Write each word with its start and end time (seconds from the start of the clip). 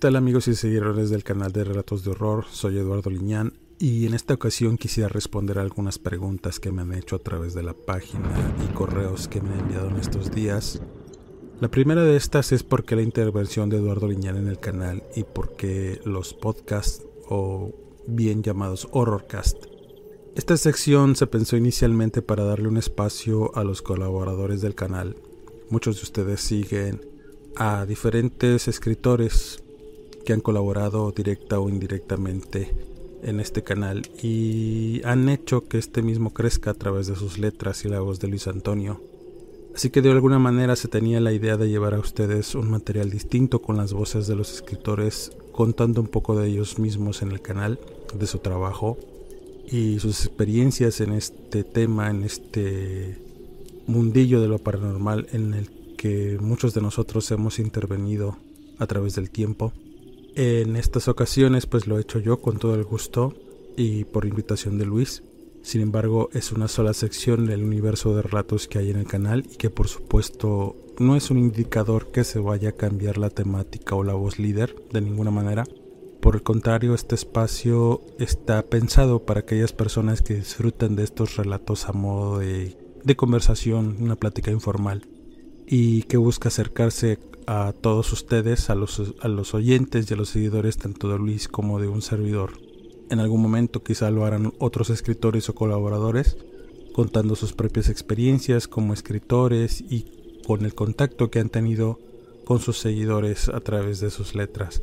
tal 0.00 0.16
amigos 0.16 0.48
y 0.48 0.54
seguidores 0.54 1.10
del 1.10 1.24
canal 1.24 1.52
de 1.52 1.62
Relatos 1.62 2.02
de 2.02 2.12
Horror? 2.12 2.46
Soy 2.50 2.78
Eduardo 2.78 3.10
Liñán 3.10 3.52
y 3.78 4.06
en 4.06 4.14
esta 4.14 4.32
ocasión 4.32 4.78
quisiera 4.78 5.10
responder 5.10 5.58
algunas 5.58 5.98
preguntas 5.98 6.58
que 6.58 6.72
me 6.72 6.80
han 6.80 6.94
hecho 6.94 7.16
a 7.16 7.18
través 7.18 7.52
de 7.52 7.62
la 7.62 7.74
página 7.74 8.54
y 8.64 8.72
correos 8.72 9.28
que 9.28 9.42
me 9.42 9.50
han 9.50 9.60
enviado 9.60 9.90
en 9.90 9.98
estos 9.98 10.30
días. 10.30 10.80
La 11.60 11.70
primera 11.70 12.02
de 12.02 12.16
estas 12.16 12.50
es 12.52 12.62
por 12.62 12.84
qué 12.84 12.96
la 12.96 13.02
intervención 13.02 13.68
de 13.68 13.76
Eduardo 13.76 14.08
Liñán 14.08 14.38
en 14.38 14.48
el 14.48 14.58
canal 14.58 15.02
y 15.14 15.24
por 15.24 15.54
qué 15.54 16.00
los 16.06 16.32
podcasts 16.32 17.04
o 17.28 17.74
bien 18.06 18.42
llamados 18.42 18.88
Horrorcast. 18.92 19.66
Esta 20.34 20.56
sección 20.56 21.14
se 21.14 21.26
pensó 21.26 21.58
inicialmente 21.58 22.22
para 22.22 22.44
darle 22.44 22.68
un 22.68 22.78
espacio 22.78 23.54
a 23.54 23.64
los 23.64 23.82
colaboradores 23.82 24.62
del 24.62 24.74
canal. 24.74 25.16
Muchos 25.68 25.96
de 25.96 26.02
ustedes 26.04 26.40
siguen 26.40 27.02
a 27.54 27.84
diferentes 27.84 28.66
escritores 28.66 29.62
que 30.24 30.32
han 30.32 30.40
colaborado 30.40 31.12
directa 31.12 31.60
o 31.60 31.68
indirectamente 31.68 32.72
en 33.22 33.40
este 33.40 33.62
canal 33.62 34.02
y 34.22 35.02
han 35.04 35.28
hecho 35.28 35.68
que 35.68 35.78
este 35.78 36.02
mismo 36.02 36.32
crezca 36.32 36.70
a 36.70 36.74
través 36.74 37.06
de 37.06 37.16
sus 37.16 37.38
letras 37.38 37.84
y 37.84 37.88
la 37.88 38.00
voz 38.00 38.20
de 38.20 38.28
Luis 38.28 38.46
Antonio. 38.46 39.00
Así 39.74 39.90
que 39.90 40.02
de 40.02 40.10
alguna 40.10 40.38
manera 40.38 40.74
se 40.76 40.88
tenía 40.88 41.20
la 41.20 41.32
idea 41.32 41.56
de 41.56 41.68
llevar 41.68 41.94
a 41.94 42.00
ustedes 42.00 42.54
un 42.54 42.70
material 42.70 43.10
distinto 43.10 43.62
con 43.62 43.76
las 43.76 43.92
voces 43.92 44.26
de 44.26 44.36
los 44.36 44.52
escritores, 44.52 45.32
contando 45.52 46.00
un 46.00 46.08
poco 46.08 46.36
de 46.36 46.48
ellos 46.48 46.78
mismos 46.78 47.22
en 47.22 47.30
el 47.30 47.40
canal, 47.40 47.78
de 48.14 48.26
su 48.26 48.38
trabajo 48.38 48.98
y 49.70 50.00
sus 50.00 50.26
experiencias 50.26 51.00
en 51.00 51.12
este 51.12 51.62
tema, 51.62 52.10
en 52.10 52.24
este 52.24 53.16
mundillo 53.86 54.40
de 54.40 54.48
lo 54.48 54.58
paranormal 54.58 55.28
en 55.32 55.54
el 55.54 55.70
que 55.96 56.38
muchos 56.40 56.74
de 56.74 56.80
nosotros 56.80 57.30
hemos 57.30 57.58
intervenido 57.58 58.36
a 58.78 58.86
través 58.86 59.14
del 59.14 59.30
tiempo. 59.30 59.72
En 60.34 60.76
estas 60.76 61.08
ocasiones 61.08 61.66
pues 61.66 61.86
lo 61.86 61.98
he 61.98 62.02
hecho 62.02 62.18
yo 62.18 62.40
con 62.40 62.58
todo 62.58 62.74
el 62.74 62.84
gusto 62.84 63.34
y 63.76 64.04
por 64.04 64.26
invitación 64.26 64.78
de 64.78 64.86
Luis. 64.86 65.22
Sin 65.62 65.82
embargo, 65.82 66.30
es 66.32 66.52
una 66.52 66.68
sola 66.68 66.94
sección 66.94 67.46
del 67.46 67.64
universo 67.64 68.14
de 68.14 68.22
relatos 68.22 68.66
que 68.66 68.78
hay 68.78 68.90
en 68.90 68.96
el 68.96 69.06
canal 69.06 69.46
y 69.50 69.56
que 69.56 69.68
por 69.70 69.88
supuesto 69.88 70.76
no 70.98 71.16
es 71.16 71.30
un 71.30 71.38
indicador 71.38 72.10
que 72.10 72.24
se 72.24 72.38
vaya 72.38 72.70
a 72.70 72.76
cambiar 72.76 73.18
la 73.18 73.30
temática 73.30 73.94
o 73.94 74.04
la 74.04 74.14
voz 74.14 74.38
líder 74.38 74.74
de 74.92 75.00
ninguna 75.00 75.30
manera. 75.30 75.64
Por 76.20 76.34
el 76.34 76.42
contrario, 76.42 76.94
este 76.94 77.14
espacio 77.14 78.02
está 78.18 78.62
pensado 78.62 79.24
para 79.24 79.40
aquellas 79.40 79.72
personas 79.72 80.22
que 80.22 80.34
disfruten 80.34 80.96
de 80.96 81.04
estos 81.04 81.36
relatos 81.36 81.88
a 81.88 81.92
modo 81.92 82.38
de, 82.38 82.76
de 83.02 83.16
conversación, 83.16 83.96
una 84.00 84.16
plática 84.16 84.50
informal 84.50 85.06
y 85.66 86.02
que 86.02 86.16
busca 86.16 86.48
acercarse 86.48 87.18
a 87.52 87.72
todos 87.72 88.12
ustedes, 88.12 88.70
a 88.70 88.76
los, 88.76 89.02
a 89.20 89.26
los 89.26 89.54
oyentes 89.54 90.08
y 90.08 90.14
a 90.14 90.16
los 90.16 90.28
seguidores 90.28 90.76
tanto 90.76 91.08
de 91.08 91.18
Luis 91.18 91.48
como 91.48 91.80
de 91.80 91.88
un 91.88 92.00
servidor. 92.00 92.52
En 93.10 93.18
algún 93.18 93.42
momento 93.42 93.82
quizá 93.82 94.08
lo 94.12 94.24
harán 94.24 94.52
otros 94.60 94.88
escritores 94.88 95.48
o 95.48 95.54
colaboradores, 95.56 96.36
contando 96.92 97.34
sus 97.34 97.52
propias 97.52 97.88
experiencias 97.88 98.68
como 98.68 98.94
escritores 98.94 99.80
y 99.80 100.40
con 100.46 100.64
el 100.64 100.76
contacto 100.76 101.28
que 101.32 101.40
han 101.40 101.48
tenido 101.48 101.98
con 102.44 102.60
sus 102.60 102.78
seguidores 102.78 103.48
a 103.48 103.58
través 103.58 103.98
de 103.98 104.10
sus 104.10 104.36
letras, 104.36 104.80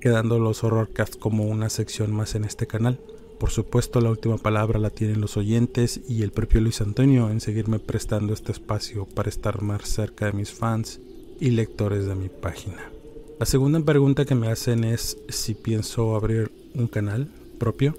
quedando 0.00 0.38
los 0.38 0.62
Horrorcast 0.62 1.18
como 1.18 1.46
una 1.46 1.70
sección 1.70 2.12
más 2.12 2.36
en 2.36 2.44
este 2.44 2.68
canal. 2.68 3.00
Por 3.40 3.50
supuesto, 3.50 4.00
la 4.00 4.10
última 4.10 4.38
palabra 4.38 4.78
la 4.78 4.90
tienen 4.90 5.20
los 5.20 5.36
oyentes 5.36 6.00
y 6.08 6.22
el 6.22 6.30
propio 6.30 6.60
Luis 6.60 6.80
Antonio 6.80 7.30
en 7.30 7.40
seguirme 7.40 7.80
prestando 7.80 8.32
este 8.32 8.52
espacio 8.52 9.06
para 9.06 9.28
estar 9.28 9.60
más 9.60 9.88
cerca 9.88 10.26
de 10.26 10.34
mis 10.34 10.52
fans 10.52 11.00
y 11.40 11.50
lectores 11.50 12.06
de 12.06 12.14
mi 12.14 12.28
página. 12.28 12.90
La 13.38 13.46
segunda 13.46 13.80
pregunta 13.80 14.24
que 14.24 14.34
me 14.34 14.48
hacen 14.48 14.84
es 14.84 15.18
si 15.28 15.54
pienso 15.54 16.16
abrir 16.16 16.50
un 16.74 16.88
canal 16.88 17.28
propio. 17.58 17.96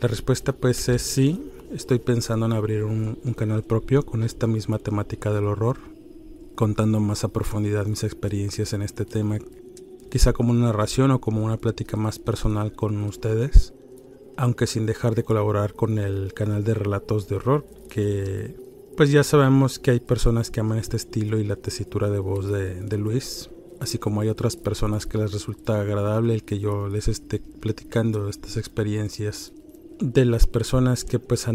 La 0.00 0.08
respuesta 0.08 0.52
pues 0.52 0.88
es 0.88 1.02
sí, 1.02 1.40
estoy 1.72 1.98
pensando 2.00 2.46
en 2.46 2.52
abrir 2.52 2.84
un, 2.84 3.16
canal 3.36 3.62
propio 3.62 4.04
con 4.04 4.24
esta 4.24 4.46
misma 4.46 4.78
temática 4.78 5.32
del 5.32 5.44
horror, 5.44 5.76
contando 6.56 6.98
más 7.00 7.22
a 7.22 7.28
profundidad 7.28 7.86
mis 7.86 8.02
experiencias 8.02 8.72
en 8.72 8.82
este 8.82 9.04
tema, 9.04 9.38
quizá 10.10 10.32
como 10.32 10.50
una 10.50 10.66
narración 10.66 11.12
o 11.12 11.20
como 11.20 11.44
una 11.44 11.56
plática 11.56 11.96
más 11.96 12.18
personal 12.18 12.72
con 12.72 13.02
ustedes, 13.04 13.72
aunque 14.36 14.66
sin 14.66 14.86
dejar 14.86 15.14
de 15.14 15.22
colaborar 15.22 15.74
con 15.74 15.98
el 15.98 16.34
canal 16.34 16.64
de 16.64 16.74
relatos 16.74 17.28
de 17.28 17.36
horror 17.36 17.64
que 17.88 18.56
pues 19.00 19.12
ya 19.12 19.24
sabemos 19.24 19.78
que 19.78 19.92
hay 19.92 20.00
personas 20.00 20.50
que 20.50 20.60
aman 20.60 20.76
este 20.76 20.98
estilo 20.98 21.38
y 21.38 21.44
la 21.44 21.56
tesitura 21.56 22.10
de 22.10 22.18
voz 22.18 22.50
de, 22.50 22.98
Luis, 22.98 23.48
así 23.80 23.96
como 23.96 24.20
hay 24.20 24.28
otras 24.28 24.56
personas 24.56 25.06
que 25.06 25.16
les 25.16 25.32
resulta 25.32 25.80
agradable 25.80 26.34
el 26.34 26.42
que 26.42 26.58
yo 26.58 26.86
les 26.86 27.08
esté 27.08 27.38
platicando 27.38 28.28
estas 28.28 28.58
experiencias 28.58 29.54
de 30.00 30.26
las 30.26 30.46
personas 30.46 31.06
que 31.06 31.18
pues 31.18 31.46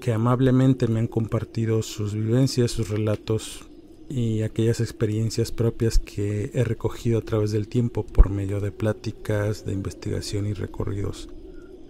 que 0.00 0.14
amablemente 0.14 0.88
me 0.88 0.98
han 0.98 1.06
compartido 1.06 1.82
sus 1.82 2.14
vivencias, 2.14 2.70
sus 2.70 2.88
relatos 2.88 3.66
y 4.08 4.40
aquellas 4.40 4.80
experiencias 4.80 5.52
propias 5.52 5.98
que 5.98 6.52
he 6.54 6.64
recogido 6.64 7.18
a 7.18 7.22
través 7.22 7.52
del 7.52 7.68
tiempo 7.68 8.06
por 8.06 8.30
medio 8.30 8.60
de 8.60 8.72
pláticas, 8.72 9.66
de 9.66 9.74
investigación 9.74 10.46
y 10.46 10.54
recorridos. 10.54 11.28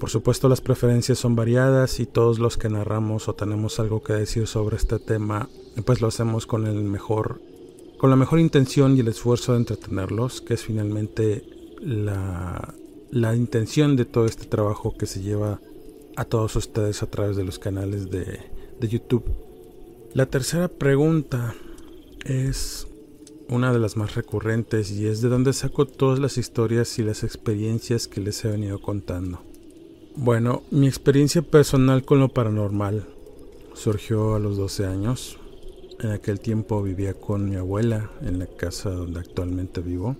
Por 0.04 0.10
supuesto 0.10 0.50
las 0.50 0.60
preferencias 0.60 1.18
son 1.18 1.34
variadas 1.34 1.98
y 1.98 2.04
todos 2.04 2.38
los 2.38 2.58
que 2.58 2.68
narramos 2.68 3.26
o 3.26 3.34
tenemos 3.34 3.80
algo 3.80 4.02
que 4.02 4.12
decir 4.12 4.46
sobre 4.46 4.76
este 4.76 4.98
tema, 4.98 5.48
pues 5.86 6.02
lo 6.02 6.08
hacemos 6.08 6.46
con 6.46 6.66
el 6.66 6.84
mejor 6.84 7.40
con 7.96 8.10
la 8.10 8.16
mejor 8.16 8.38
intención 8.38 8.98
y 8.98 9.00
el 9.00 9.08
esfuerzo 9.08 9.52
de 9.52 9.60
entretenerlos, 9.60 10.42
que 10.42 10.52
es 10.52 10.62
finalmente 10.62 11.42
la, 11.80 12.74
la 13.12 13.34
intención 13.34 13.96
de 13.96 14.04
todo 14.04 14.26
este 14.26 14.44
trabajo 14.44 14.94
que 14.94 15.06
se 15.06 15.22
lleva 15.22 15.62
a 16.16 16.26
todos 16.26 16.54
ustedes 16.56 17.02
a 17.02 17.06
través 17.06 17.36
de 17.36 17.44
los 17.44 17.58
canales 17.58 18.10
de, 18.10 18.40
de 18.78 18.88
YouTube. 18.88 19.24
La 20.12 20.26
tercera 20.26 20.68
pregunta 20.68 21.54
es 22.26 22.86
una 23.48 23.72
de 23.72 23.78
las 23.78 23.96
más 23.96 24.16
recurrentes 24.16 24.90
y 24.90 25.06
es 25.06 25.22
de 25.22 25.30
dónde 25.30 25.54
saco 25.54 25.86
todas 25.86 26.18
las 26.18 26.36
historias 26.36 26.98
y 26.98 27.04
las 27.04 27.24
experiencias 27.24 28.06
que 28.06 28.20
les 28.20 28.44
he 28.44 28.50
venido 28.50 28.82
contando. 28.82 29.53
Bueno, 30.16 30.62
mi 30.70 30.86
experiencia 30.86 31.42
personal 31.42 32.04
con 32.04 32.20
lo 32.20 32.28
paranormal 32.28 33.04
surgió 33.74 34.36
a 34.36 34.38
los 34.38 34.56
12 34.56 34.86
años. 34.86 35.38
En 35.98 36.10
aquel 36.10 36.38
tiempo 36.38 36.82
vivía 36.84 37.14
con 37.14 37.50
mi 37.50 37.56
abuela 37.56 38.12
en 38.22 38.38
la 38.38 38.46
casa 38.46 38.90
donde 38.90 39.18
actualmente 39.18 39.80
vivo. 39.80 40.16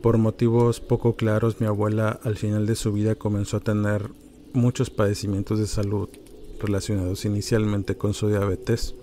Por 0.00 0.16
motivos 0.18 0.80
poco 0.80 1.16
claros, 1.16 1.60
mi 1.60 1.66
abuela 1.66 2.20
al 2.22 2.36
final 2.36 2.66
de 2.66 2.76
su 2.76 2.92
vida 2.92 3.16
comenzó 3.16 3.56
a 3.56 3.60
tener 3.60 4.10
muchos 4.52 4.90
padecimientos 4.90 5.58
de 5.58 5.66
salud 5.66 6.08
relacionados 6.60 7.24
inicialmente 7.24 7.96
con 7.96 8.14
su 8.14 8.28
diabetes, 8.28 8.94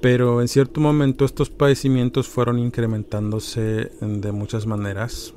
pero 0.00 0.40
en 0.40 0.48
cierto 0.48 0.80
momento 0.80 1.24
estos 1.24 1.50
padecimientos 1.50 2.28
fueron 2.28 2.60
incrementándose 2.60 3.90
de 4.00 4.32
muchas 4.32 4.66
maneras, 4.66 5.34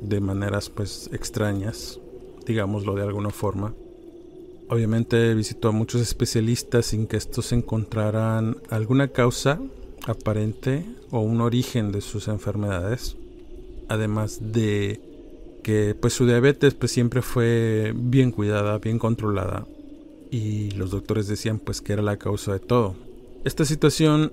de 0.00 0.20
maneras 0.20 0.70
pues 0.70 1.10
extrañas, 1.12 2.00
digámoslo 2.44 2.94
de 2.94 3.02
alguna 3.02 3.30
forma. 3.30 3.74
Obviamente 4.68 5.34
visitó 5.34 5.68
a 5.68 5.72
muchos 5.72 6.00
especialistas 6.00 6.86
sin 6.86 7.06
que 7.06 7.16
estos 7.16 7.52
encontraran 7.52 8.56
alguna 8.70 9.08
causa 9.08 9.60
aparente 10.06 10.84
o 11.10 11.20
un 11.20 11.40
origen 11.40 11.92
de 11.92 12.00
sus 12.00 12.28
enfermedades. 12.28 13.16
Además 13.88 14.38
de 14.40 15.00
que 15.62 15.94
pues 15.94 16.14
su 16.14 16.26
diabetes 16.26 16.74
pues 16.74 16.90
siempre 16.90 17.22
fue 17.22 17.92
bien 17.94 18.30
cuidada, 18.30 18.78
bien 18.78 18.98
controlada. 18.98 19.66
y 20.30 20.70
los 20.70 20.90
doctores 20.90 21.28
decían 21.28 21.58
pues 21.58 21.82
que 21.82 21.92
era 21.92 22.00
la 22.00 22.16
causa 22.16 22.54
de 22.54 22.58
todo. 22.58 22.94
Esta 23.44 23.66
situación 23.66 24.32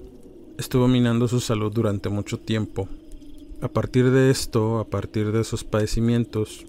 estuvo 0.58 0.88
minando 0.88 1.28
su 1.28 1.42
salud 1.42 1.74
durante 1.74 2.08
mucho 2.08 2.40
tiempo. 2.40 2.88
A 3.62 3.68
partir 3.68 4.10
de 4.12 4.30
esto, 4.30 4.80
a 4.80 4.86
partir 4.86 5.34
de 5.34 5.42
esos 5.42 5.66
padecimientos 5.66 6.66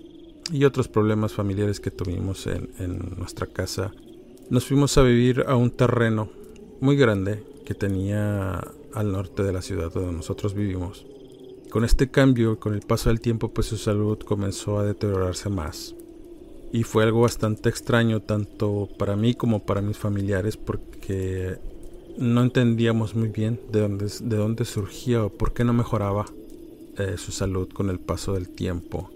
y 0.52 0.64
otros 0.64 0.88
problemas 0.88 1.32
familiares 1.32 1.80
que 1.80 1.90
tuvimos 1.90 2.46
en, 2.46 2.70
en 2.78 3.14
nuestra 3.18 3.46
casa, 3.46 3.92
nos 4.48 4.66
fuimos 4.66 4.98
a 4.98 5.02
vivir 5.02 5.44
a 5.46 5.56
un 5.56 5.70
terreno 5.70 6.30
muy 6.80 6.96
grande 6.96 7.44
que 7.64 7.74
tenía 7.74 8.60
al 8.94 9.12
norte 9.12 9.42
de 9.42 9.52
la 9.52 9.62
ciudad 9.62 9.92
donde 9.92 10.12
nosotros 10.12 10.54
vivimos. 10.54 11.06
Con 11.70 11.84
este 11.84 12.10
cambio, 12.10 12.58
con 12.58 12.74
el 12.74 12.80
paso 12.80 13.10
del 13.10 13.20
tiempo, 13.20 13.48
pues 13.48 13.68
su 13.68 13.76
salud 13.76 14.18
comenzó 14.18 14.78
a 14.78 14.84
deteriorarse 14.84 15.48
más. 15.50 15.94
Y 16.72 16.82
fue 16.82 17.04
algo 17.04 17.20
bastante 17.20 17.68
extraño 17.68 18.20
tanto 18.20 18.88
para 18.98 19.16
mí 19.16 19.34
como 19.34 19.64
para 19.64 19.80
mis 19.80 19.96
familiares 19.96 20.56
porque 20.56 21.58
no 22.18 22.42
entendíamos 22.42 23.14
muy 23.14 23.28
bien 23.28 23.60
de 23.70 23.80
dónde, 23.80 24.06
de 24.06 24.36
dónde 24.36 24.64
surgía 24.64 25.24
o 25.24 25.30
por 25.30 25.52
qué 25.52 25.64
no 25.64 25.72
mejoraba 25.72 26.26
eh, 26.98 27.16
su 27.16 27.32
salud 27.32 27.68
con 27.68 27.88
el 27.88 28.00
paso 28.00 28.34
del 28.34 28.48
tiempo. 28.48 29.10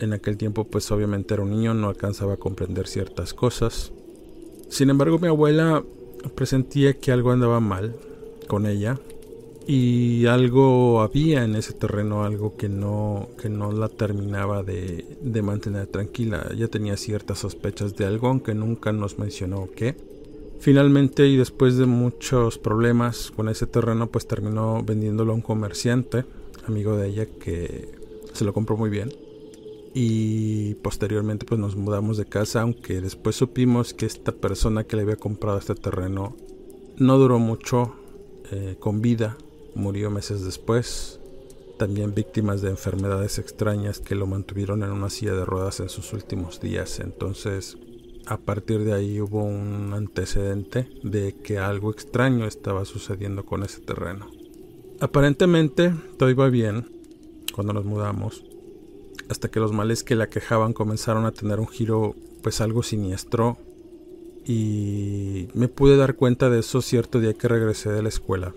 En 0.00 0.12
aquel 0.12 0.36
tiempo 0.36 0.64
pues 0.64 0.90
obviamente 0.90 1.34
era 1.34 1.42
un 1.42 1.50
niño, 1.50 1.74
no 1.74 1.88
alcanzaba 1.88 2.34
a 2.34 2.36
comprender 2.36 2.86
ciertas 2.86 3.34
cosas. 3.34 3.92
Sin 4.68 4.90
embargo 4.90 5.18
mi 5.18 5.28
abuela 5.28 5.84
presentía 6.34 6.94
que 6.94 7.12
algo 7.12 7.30
andaba 7.30 7.60
mal 7.60 7.94
con 8.48 8.66
ella 8.66 8.98
y 9.66 10.26
algo 10.26 11.00
había 11.00 11.44
en 11.44 11.54
ese 11.54 11.72
terreno, 11.72 12.24
algo 12.24 12.56
que 12.56 12.68
no, 12.68 13.28
que 13.40 13.48
no 13.48 13.72
la 13.72 13.88
terminaba 13.88 14.62
de, 14.62 15.16
de 15.22 15.42
mantener 15.42 15.86
tranquila. 15.86 16.48
Ella 16.52 16.68
tenía 16.68 16.96
ciertas 16.96 17.38
sospechas 17.38 17.96
de 17.96 18.04
algo, 18.04 18.28
aunque 18.28 18.54
nunca 18.54 18.92
nos 18.92 19.18
mencionó 19.18 19.68
qué. 19.74 19.96
Finalmente 20.60 21.26
y 21.26 21.36
después 21.36 21.76
de 21.76 21.86
muchos 21.86 22.58
problemas 22.58 23.30
con 23.30 23.48
ese 23.48 23.66
terreno, 23.66 24.08
pues 24.08 24.26
terminó 24.26 24.82
vendiéndolo 24.82 25.32
a 25.32 25.36
un 25.36 25.42
comerciante, 25.42 26.24
amigo 26.66 26.96
de 26.96 27.08
ella, 27.08 27.26
que 27.26 27.88
se 28.32 28.44
lo 28.44 28.52
compró 28.52 28.76
muy 28.76 28.90
bien. 28.90 29.12
Y 29.94 30.74
posteriormente 30.76 31.46
pues 31.46 31.60
nos 31.60 31.76
mudamos 31.76 32.16
de 32.16 32.26
casa, 32.26 32.62
aunque 32.62 33.00
después 33.00 33.36
supimos 33.36 33.94
que 33.94 34.06
esta 34.06 34.32
persona 34.32 34.84
que 34.84 34.96
le 34.96 35.02
había 35.02 35.16
comprado 35.16 35.56
este 35.58 35.76
terreno 35.76 36.36
no 36.96 37.16
duró 37.18 37.38
mucho 37.38 37.94
eh, 38.50 38.76
con 38.78 39.00
vida, 39.00 39.38
murió 39.74 40.10
meses 40.10 40.44
después. 40.44 41.20
También 41.78 42.14
víctimas 42.14 42.60
de 42.60 42.70
enfermedades 42.70 43.38
extrañas 43.38 44.00
que 44.00 44.14
lo 44.14 44.26
mantuvieron 44.26 44.82
en 44.82 44.90
una 44.90 45.10
silla 45.10 45.34
de 45.34 45.44
ruedas 45.44 45.80
en 45.80 45.88
sus 45.88 46.12
últimos 46.12 46.60
días. 46.60 47.00
Entonces 47.00 47.76
a 48.26 48.38
partir 48.38 48.84
de 48.84 48.94
ahí 48.94 49.20
hubo 49.20 49.44
un 49.44 49.92
antecedente 49.92 50.88
de 51.02 51.34
que 51.34 51.58
algo 51.58 51.90
extraño 51.90 52.46
estaba 52.46 52.84
sucediendo 52.84 53.44
con 53.44 53.62
ese 53.62 53.80
terreno. 53.80 54.30
Aparentemente 55.00 55.92
todo 56.18 56.30
iba 56.30 56.48
bien 56.48 56.88
cuando 57.54 57.72
nos 57.72 57.84
mudamos, 57.84 58.44
hasta 59.28 59.48
que 59.48 59.60
los 59.60 59.72
males 59.72 60.04
que 60.04 60.16
la 60.16 60.28
quejaban 60.28 60.72
comenzaron 60.72 61.26
a 61.26 61.32
tener 61.32 61.60
un 61.60 61.68
giro 61.68 62.14
pues 62.42 62.60
algo 62.60 62.82
siniestro 62.82 63.56
y 64.44 65.48
me 65.54 65.68
pude 65.68 65.96
dar 65.96 66.16
cuenta 66.16 66.50
de 66.50 66.60
eso 66.60 66.82
cierto 66.82 67.20
día 67.20 67.34
que 67.34 67.48
regresé 67.48 67.90
de 67.90 68.02
la 68.02 68.08
escuela. 68.08 68.54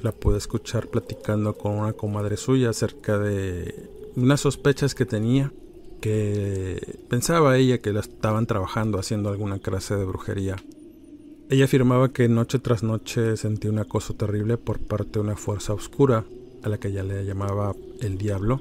La 0.00 0.12
pude 0.12 0.38
escuchar 0.38 0.88
platicando 0.88 1.54
con 1.54 1.72
una 1.72 1.92
comadre 1.92 2.36
suya 2.36 2.70
acerca 2.70 3.18
de 3.18 3.90
unas 4.16 4.40
sospechas 4.40 4.94
que 4.94 5.06
tenía 5.06 5.52
que 6.00 6.98
pensaba 7.08 7.56
ella 7.56 7.78
que 7.78 7.92
la 7.92 8.00
estaban 8.00 8.46
trabajando 8.46 8.98
haciendo 8.98 9.28
alguna 9.28 9.58
clase 9.58 9.96
de 9.96 10.04
brujería. 10.04 10.56
Ella 11.50 11.64
afirmaba 11.64 12.10
que 12.10 12.28
noche 12.28 12.58
tras 12.58 12.82
noche 12.82 13.36
sentía 13.36 13.70
un 13.70 13.78
acoso 13.78 14.14
terrible 14.14 14.58
por 14.58 14.78
parte 14.78 15.12
de 15.14 15.20
una 15.20 15.36
fuerza 15.36 15.72
oscura, 15.72 16.24
a 16.62 16.68
la 16.68 16.78
que 16.78 16.88
ella 16.88 17.02
le 17.02 17.24
llamaba 17.24 17.74
el 18.00 18.18
diablo. 18.18 18.60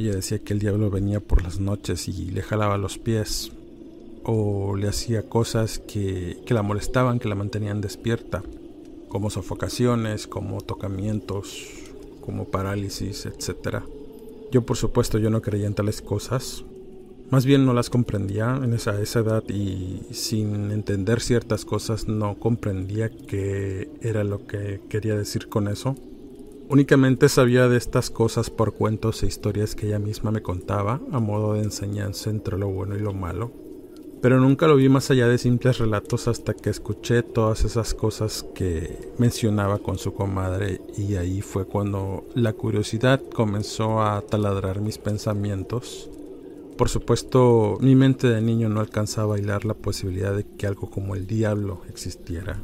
Ella 0.00 0.14
decía 0.14 0.38
que 0.38 0.54
el 0.54 0.60
diablo 0.60 0.88
venía 0.88 1.20
por 1.20 1.42
las 1.42 1.60
noches 1.60 2.08
y 2.08 2.30
le 2.30 2.40
jalaba 2.40 2.78
los 2.78 2.96
pies, 2.96 3.52
o 4.24 4.74
le 4.74 4.88
hacía 4.88 5.28
cosas 5.28 5.78
que, 5.78 6.38
que 6.46 6.54
la 6.54 6.62
molestaban, 6.62 7.18
que 7.18 7.28
la 7.28 7.34
mantenían 7.34 7.82
despierta, 7.82 8.42
como 9.10 9.28
sofocaciones, 9.28 10.26
como 10.26 10.62
tocamientos, 10.62 11.68
como 12.22 12.46
parálisis, 12.46 13.26
etcétera. 13.26 13.84
Yo 14.50 14.62
por 14.62 14.78
supuesto 14.78 15.18
yo 15.18 15.28
no 15.28 15.42
creía 15.42 15.66
en 15.66 15.74
tales 15.74 16.00
cosas. 16.00 16.64
Más 17.28 17.44
bien 17.44 17.66
no 17.66 17.74
las 17.74 17.90
comprendía 17.90 18.58
en 18.64 18.72
esa, 18.72 18.98
esa 19.02 19.20
edad 19.20 19.44
y 19.50 20.00
sin 20.12 20.70
entender 20.70 21.20
ciertas 21.20 21.66
cosas 21.66 22.08
no 22.08 22.38
comprendía 22.38 23.10
qué 23.10 23.90
era 24.00 24.24
lo 24.24 24.46
que 24.46 24.80
quería 24.88 25.14
decir 25.14 25.48
con 25.50 25.68
eso. 25.68 25.94
Únicamente 26.70 27.28
sabía 27.28 27.68
de 27.68 27.76
estas 27.76 28.10
cosas 28.10 28.48
por 28.48 28.72
cuentos 28.72 29.22
e 29.22 29.26
historias 29.26 29.74
que 29.74 29.88
ella 29.88 29.98
misma 29.98 30.30
me 30.30 30.40
contaba 30.40 31.00
a 31.12 31.20
modo 31.20 31.54
de 31.54 31.62
enseñanza 31.62 32.30
entre 32.30 32.56
lo 32.56 32.68
bueno 32.68 32.96
y 32.96 33.00
lo 33.00 33.12
malo 33.12 33.50
pero 34.20 34.38
nunca 34.38 34.66
lo 34.66 34.76
vi 34.76 34.88
más 34.88 35.10
allá 35.10 35.28
de 35.28 35.38
simples 35.38 35.78
relatos 35.78 36.28
hasta 36.28 36.52
que 36.54 36.68
escuché 36.68 37.22
todas 37.22 37.64
esas 37.64 37.94
cosas 37.94 38.44
que 38.54 39.12
mencionaba 39.18 39.78
con 39.78 39.98
su 39.98 40.12
comadre 40.12 40.80
y 40.96 41.14
ahí 41.14 41.40
fue 41.40 41.64
cuando 41.64 42.24
la 42.34 42.52
curiosidad 42.52 43.22
comenzó 43.32 44.02
a 44.02 44.20
taladrar 44.20 44.80
mis 44.80 44.98
pensamientos. 44.98 46.10
Por 46.76 46.88
supuesto, 46.88 47.78
mi 47.80 47.94
mente 47.94 48.28
de 48.28 48.42
niño 48.42 48.68
no 48.68 48.80
alcanzaba 48.80 49.24
a 49.34 49.38
bailar 49.38 49.64
la 49.64 49.74
posibilidad 49.74 50.34
de 50.34 50.44
que 50.44 50.66
algo 50.66 50.90
como 50.90 51.14
el 51.14 51.26
diablo 51.26 51.82
existiera, 51.88 52.62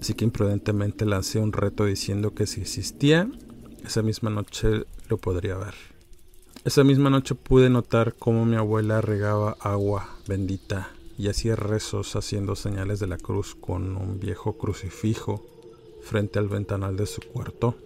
así 0.00 0.14
que 0.14 0.24
imprudentemente 0.24 1.04
lancé 1.04 1.38
un 1.38 1.52
reto 1.52 1.84
diciendo 1.84 2.34
que 2.34 2.46
si 2.46 2.60
existía, 2.60 3.30
esa 3.84 4.02
misma 4.02 4.30
noche 4.30 4.84
lo 5.08 5.18
podría 5.18 5.56
ver. 5.56 5.74
Esa 6.64 6.84
misma 6.84 7.10
noche 7.10 7.34
pude 7.34 7.70
notar 7.70 8.14
cómo 8.18 8.44
mi 8.44 8.56
abuela 8.56 9.00
regaba 9.00 9.56
agua 9.60 10.16
bendita 10.28 10.90
y 11.16 11.28
hacía 11.28 11.56
rezos 11.56 12.16
haciendo 12.16 12.56
señales 12.56 13.00
de 13.00 13.06
la 13.06 13.16
cruz 13.16 13.54
con 13.54 13.96
un 13.96 14.20
viejo 14.20 14.58
crucifijo 14.58 15.44
frente 16.02 16.38
al 16.38 16.48
ventanal 16.48 16.96
de 16.96 17.06
su 17.06 17.20
cuarto. 17.22 17.76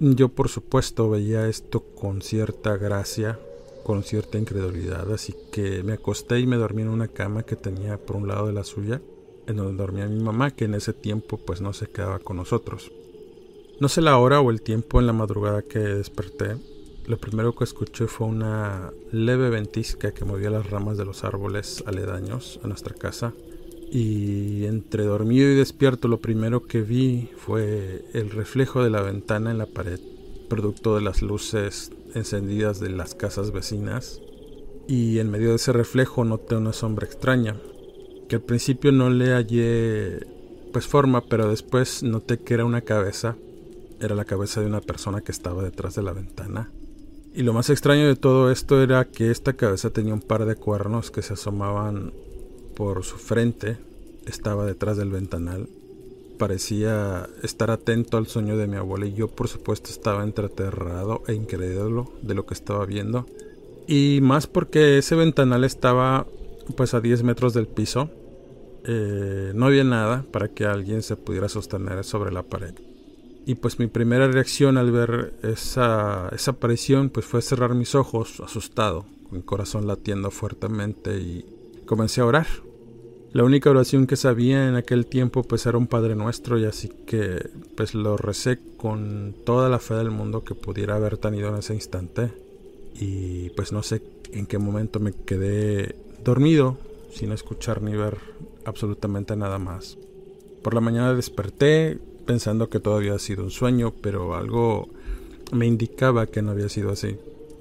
Yo 0.00 0.28
por 0.28 0.48
supuesto 0.48 1.08
veía 1.10 1.48
esto 1.48 1.80
con 1.80 2.22
cierta 2.22 2.76
gracia, 2.76 3.38
con 3.82 4.02
cierta 4.02 4.38
incredulidad, 4.38 5.12
así 5.12 5.34
que 5.50 5.82
me 5.82 5.94
acosté 5.94 6.40
y 6.40 6.46
me 6.46 6.56
dormí 6.56 6.82
en 6.82 6.88
una 6.88 7.08
cama 7.08 7.42
que 7.42 7.56
tenía 7.56 7.98
por 7.98 8.16
un 8.16 8.28
lado 8.28 8.46
de 8.46 8.52
la 8.52 8.64
suya, 8.64 9.00
en 9.46 9.56
donde 9.56 9.76
dormía 9.76 10.06
mi 10.06 10.22
mamá, 10.22 10.50
que 10.50 10.66
en 10.66 10.74
ese 10.74 10.92
tiempo 10.92 11.38
pues 11.38 11.60
no 11.60 11.72
se 11.72 11.88
quedaba 11.88 12.18
con 12.18 12.36
nosotros. 12.36 12.92
No 13.80 13.88
sé 13.88 14.00
la 14.00 14.18
hora 14.18 14.40
o 14.40 14.50
el 14.50 14.62
tiempo 14.62 15.00
en 15.00 15.06
la 15.06 15.12
madrugada 15.12 15.62
que 15.62 15.78
desperté, 15.78 16.56
lo 17.06 17.18
primero 17.18 17.52
que 17.54 17.64
escuché 17.64 18.06
fue 18.06 18.28
una 18.28 18.92
leve 19.10 19.50
ventisca 19.50 20.12
que 20.12 20.24
movía 20.24 20.50
las 20.50 20.70
ramas 20.70 20.96
de 20.96 21.04
los 21.04 21.24
árboles 21.24 21.82
aledaños 21.86 22.60
a 22.62 22.68
nuestra 22.68 22.94
casa. 22.94 23.32
Y 23.90 24.64
entre 24.66 25.04
dormido 25.04 25.50
y 25.50 25.56
despierto 25.56 26.06
lo 26.06 26.20
primero 26.20 26.64
que 26.64 26.80
vi 26.80 27.28
fue 27.36 28.04
el 28.14 28.30
reflejo 28.30 28.84
de 28.84 28.90
la 28.90 29.02
ventana 29.02 29.50
en 29.50 29.58
la 29.58 29.66
pared, 29.66 29.98
producto 30.48 30.94
de 30.94 31.02
las 31.02 31.22
luces 31.22 31.90
encendidas 32.14 32.78
de 32.78 32.90
las 32.90 33.16
casas 33.16 33.50
vecinas. 33.50 34.20
Y 34.86 35.18
en 35.18 35.30
medio 35.30 35.50
de 35.50 35.56
ese 35.56 35.72
reflejo 35.72 36.24
noté 36.24 36.54
una 36.54 36.72
sombra 36.72 37.06
extraña, 37.06 37.56
que 38.32 38.36
al 38.36 38.42
principio 38.42 38.92
no 38.92 39.10
le 39.10 39.34
hallé 39.34 40.26
pues 40.72 40.86
forma, 40.86 41.20
pero 41.20 41.50
después 41.50 42.02
noté 42.02 42.38
que 42.38 42.54
era 42.54 42.64
una 42.64 42.80
cabeza. 42.80 43.36
Era 44.00 44.14
la 44.14 44.24
cabeza 44.24 44.62
de 44.62 44.68
una 44.68 44.80
persona 44.80 45.20
que 45.20 45.32
estaba 45.32 45.62
detrás 45.62 45.96
de 45.96 46.02
la 46.02 46.14
ventana 46.14 46.70
y 47.34 47.42
lo 47.42 47.52
más 47.52 47.70
extraño 47.70 48.06
de 48.06 48.16
todo 48.16 48.50
esto 48.50 48.82
era 48.82 49.06
que 49.06 49.30
esta 49.30 49.54
cabeza 49.54 49.90
tenía 49.90 50.12
un 50.12 50.20
par 50.20 50.44
de 50.44 50.54
cuernos 50.54 51.10
que 51.10 51.22
se 51.22 51.32
asomaban 51.32 52.12
por 52.74 53.04
su 53.04 53.16
frente, 53.16 53.78
estaba 54.26 54.66
detrás 54.66 54.98
del 54.98 55.10
ventanal. 55.10 55.68
Parecía 56.38 57.28
estar 57.42 57.70
atento 57.70 58.18
al 58.18 58.26
sueño 58.26 58.56
de 58.56 58.66
mi 58.66 58.76
abuela 58.76 59.06
y 59.06 59.14
yo 59.14 59.28
por 59.28 59.48
supuesto 59.48 59.90
estaba 59.90 60.24
entreterrado 60.24 61.22
e 61.26 61.34
incrédulo 61.34 62.12
de 62.22 62.34
lo 62.34 62.44
que 62.44 62.54
estaba 62.54 62.84
viendo. 62.84 63.26
Y 63.86 64.20
más 64.22 64.46
porque 64.46 64.98
ese 64.98 65.14
ventanal 65.14 65.64
estaba 65.64 66.26
pues 66.76 66.94
a 66.94 67.00
10 67.00 67.22
metros 67.22 67.54
del 67.54 67.66
piso. 67.66 68.10
Eh, 68.84 69.52
no 69.54 69.66
había 69.66 69.84
nada 69.84 70.24
para 70.30 70.48
que 70.48 70.64
alguien 70.64 71.02
se 71.02 71.16
pudiera 71.16 71.48
sostener 71.48 72.02
sobre 72.04 72.32
la 72.32 72.42
pared. 72.42 72.74
Y 73.44 73.56
pues 73.56 73.78
mi 73.78 73.88
primera 73.88 74.28
reacción 74.28 74.76
al 74.76 74.92
ver 74.92 75.34
esa, 75.42 76.28
esa 76.32 76.52
aparición 76.52 77.10
pues 77.10 77.26
fue 77.26 77.42
cerrar 77.42 77.74
mis 77.74 77.94
ojos, 77.94 78.40
asustado, 78.40 79.04
con 79.28 79.38
mi 79.38 79.42
corazón 79.42 79.86
latiendo 79.86 80.30
fuertemente 80.30 81.16
y 81.18 81.44
comencé 81.84 82.20
a 82.20 82.26
orar. 82.26 82.46
La 83.32 83.44
única 83.44 83.70
oración 83.70 84.06
que 84.06 84.16
sabía 84.16 84.68
en 84.68 84.76
aquel 84.76 85.06
tiempo 85.06 85.42
pues 85.42 85.64
era 85.66 85.78
un 85.78 85.86
Padre 85.86 86.14
Nuestro 86.14 86.58
y 86.58 86.66
así 86.66 86.90
que 87.06 87.50
pues 87.76 87.94
lo 87.94 88.16
recé 88.16 88.58
con 88.76 89.34
toda 89.44 89.68
la 89.68 89.78
fe 89.78 89.94
del 89.94 90.10
mundo 90.10 90.44
que 90.44 90.54
pudiera 90.54 90.96
haber 90.96 91.16
tenido 91.16 91.48
en 91.48 91.56
ese 91.56 91.74
instante. 91.74 92.30
Y 92.94 93.50
pues 93.50 93.72
no 93.72 93.82
sé 93.82 94.02
en 94.32 94.46
qué 94.46 94.58
momento 94.58 95.00
me 95.00 95.12
quedé 95.12 95.96
dormido 96.22 96.76
sin 97.12 97.32
escuchar 97.32 97.82
ni 97.82 97.96
ver 97.96 98.18
absolutamente 98.64 99.36
nada 99.36 99.58
más. 99.58 99.98
Por 100.62 100.74
la 100.74 100.80
mañana 100.80 101.14
desperté 101.14 101.98
pensando 102.26 102.68
que 102.68 102.80
todo 102.80 102.96
había 102.96 103.18
sido 103.18 103.44
un 103.44 103.50
sueño, 103.50 103.92
pero 104.00 104.34
algo 104.34 104.88
me 105.52 105.66
indicaba 105.66 106.26
que 106.26 106.42
no 106.42 106.52
había 106.52 106.68
sido 106.68 106.90
así. 106.90 107.16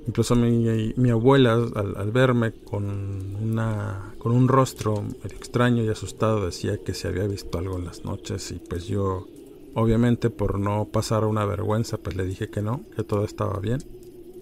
Incluso 0.07 0.35
mi, 0.35 1.09
abuela, 1.11 1.53
al, 1.53 2.11
verme 2.11 2.53
con, 2.53 3.35
una, 3.41 4.15
con 4.17 4.31
un 4.31 4.47
rostro 4.47 5.03
extraño 5.23 5.83
y 5.83 5.89
asustado, 5.89 6.45
decía 6.45 6.77
que 6.77 6.93
se 6.93 7.07
había 7.07 7.27
visto 7.27 7.59
algo 7.59 7.77
en 7.77 7.85
las 7.85 8.03
noches 8.03 8.51
y 8.51 8.55
pues 8.55 8.87
yo, 8.87 9.27
obviamente 9.75 10.31
por 10.31 10.57
no 10.57 10.85
pasar 10.91 11.23
una 11.25 11.45
vergüenza, 11.45 11.97
pues 11.97 12.15
le 12.15 12.25
dije 12.25 12.49
que 12.49 12.63
no, 12.63 12.81
que 12.95 13.03
todo 13.03 13.25
estaba 13.25 13.59
bien, 13.59 13.83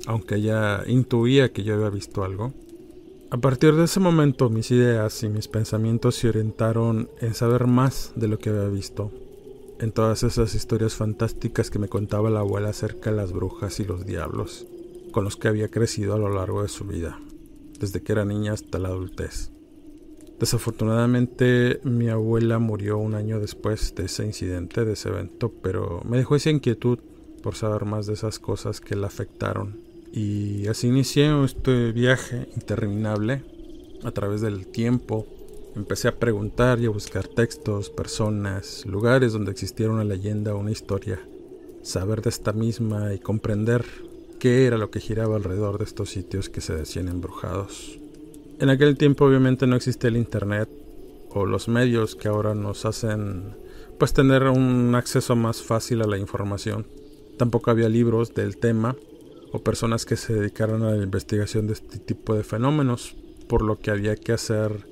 aunque 0.08 0.36
ella 0.36 0.84
intuía 0.88 1.52
que 1.52 1.64
yo 1.64 1.76
había 1.76 1.90
visto 1.90 2.24
algo. 2.24 2.54
A 3.32 3.38
partir 3.38 3.76
de 3.76 3.84
ese 3.84 4.00
momento 4.00 4.50
mis 4.50 4.72
ideas 4.72 5.22
y 5.22 5.30
mis 5.30 5.48
pensamientos 5.48 6.16
se 6.16 6.30
orientaron 6.30 7.12
en 7.22 7.36
saber 7.36 7.68
más 7.68 8.12
de 8.16 8.28
lo 8.28 8.40
que 8.40 8.50
había 8.50 8.68
visto, 8.70 9.12
en 9.80 9.92
todas 9.92 10.24
esas 10.24 10.56
historias 10.56 10.96
fantásticas 10.96 11.70
que 11.70 11.78
me 11.78 11.90
contaba 11.90 12.32
la 12.32 12.40
abuela 12.40 12.70
acerca 12.70 13.12
de 13.12 13.18
las 13.18 13.32
brujas 13.32 13.80
y 13.80 13.86
los 13.86 14.08
diablos, 14.08 14.66
con 15.12 15.26
los 15.26 15.38
que 15.38 15.48
había 15.48 15.70
crecido 15.70 16.16
a 16.16 16.18
lo 16.18 16.34
largo 16.34 16.64
de 16.64 16.70
su 16.70 16.86
vida, 16.86 17.20
desde 17.80 18.02
que 18.02 18.14
era 18.14 18.26
niña 18.26 18.54
hasta 18.54 18.80
la 18.80 18.88
adultez. 18.88 19.52
Desafortunadamente 20.40 21.82
mi 21.84 22.10
abuela 22.10 22.58
murió 22.58 22.98
un 22.98 23.14
año 23.14 23.40
después 23.40 23.94
de 23.94 24.06
ese 24.06 24.26
incidente, 24.26 24.86
de 24.86 24.94
ese 24.94 25.10
evento, 25.10 25.54
pero 25.62 26.02
me 26.04 26.18
dejó 26.18 26.36
esa 26.36 26.50
inquietud 26.50 26.98
por 27.44 27.54
saber 27.54 27.86
más 27.86 28.08
de 28.08 28.14
esas 28.14 28.40
cosas 28.40 28.82
que 28.82 28.96
la 28.96 29.06
afectaron 29.06 29.89
y 30.12 30.68
así 30.68 30.88
inicié 30.88 31.32
este 31.44 31.92
viaje 31.92 32.50
interminable 32.56 33.44
a 34.04 34.12
través 34.12 34.42
del 34.42 34.68
tiempo. 34.68 35.28
Empecé 35.76 36.08
a 36.08 36.16
preguntar 36.18 36.80
y 36.80 36.88
a 36.88 36.90
buscar 36.90 37.28
textos, 37.28 37.90
personas, 37.90 38.86
lugares 38.86 39.34
donde 39.34 39.52
existiera 39.52 39.92
una 39.92 40.04
leyenda 40.04 40.54
o 40.54 40.60
una 40.60 40.72
historia. 40.72 41.20
Saber 41.84 42.22
de 42.22 42.30
esta 42.30 42.54
misma 42.54 43.14
y 43.14 43.20
comprender 43.20 43.86
qué 44.40 44.66
era 44.66 44.78
lo 44.78 44.90
que 44.90 45.00
giraba 45.00 45.36
alrededor 45.36 45.78
de 45.78 45.86
estos 45.86 46.10
sitios 46.10 46.50
que 46.50 46.62
se 46.62 46.74
decían 46.74 47.08
embrujados. 47.08 48.00
En 48.60 48.70
aquel 48.70 48.98
tiempo 48.98 49.26
obviamente 49.26 49.68
no 49.68 49.76
existía 49.76 50.10
el 50.10 50.18
internet 50.18 50.70
o 51.30 51.46
los 51.46 51.68
medios 51.68 52.16
que 52.16 52.28
ahora 52.28 52.56
nos 52.56 52.86
hacen 52.86 53.56
pues 53.98 54.14
tener 54.14 54.44
un 54.44 54.96
acceso 54.96 55.36
más 55.36 55.62
fácil 55.62 56.02
a 56.02 56.08
la 56.08 56.18
información. 56.18 56.88
Tampoco 57.38 57.70
había 57.70 57.90
libros 57.90 58.34
del 58.34 58.58
tema 58.58 58.96
o 59.52 59.60
personas 59.64 60.06
que 60.06 60.16
se 60.16 60.34
dedicaran 60.34 60.84
a 60.84 60.92
la 60.92 61.04
investigación 61.04 61.68
de 61.68 61.74
este 61.74 62.00
tipo 62.00 62.36
de 62.36 62.44
fenómenos, 62.44 63.16
por 63.48 63.62
lo 63.62 63.80
que 63.80 63.92
había 63.92 64.16
que 64.16 64.34
hacer 64.34 64.86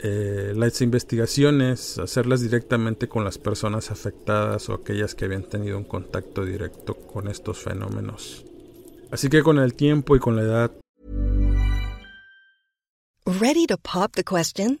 eh, 0.00 0.52
las 0.54 0.82
investigaciones, 0.82 1.98
hacerlas 1.98 2.42
directamente 2.42 3.08
con 3.08 3.24
las 3.24 3.38
personas 3.38 3.90
afectadas 3.90 4.68
o 4.68 4.74
aquellas 4.74 5.14
que 5.14 5.24
habían 5.24 5.44
tenido 5.44 5.78
un 5.78 5.84
contacto 5.84 6.44
directo 6.44 6.94
con 6.94 7.28
estos 7.28 7.58
fenómenos. 7.58 8.44
Así 9.10 9.28
que 9.28 9.42
con 9.42 9.58
el 9.58 9.74
tiempo 9.74 10.16
y 10.16 10.18
con 10.18 10.36
la 10.36 10.42
edad. 10.42 10.70
Ready 13.24 13.66
to 13.66 13.78
pop 13.78 14.12
the 14.14 14.24
question? 14.24 14.80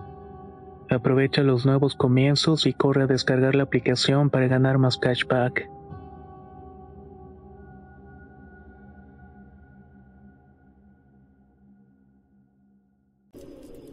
Aprovecha 0.91 1.41
los 1.41 1.65
nuevos 1.65 1.95
comienzos 1.95 2.65
y 2.65 2.73
corre 2.73 3.03
a 3.03 3.07
descargar 3.07 3.55
la 3.55 3.63
aplicación 3.63 4.29
para 4.29 4.49
ganar 4.49 4.77
más 4.77 4.97
cashback. 4.97 5.69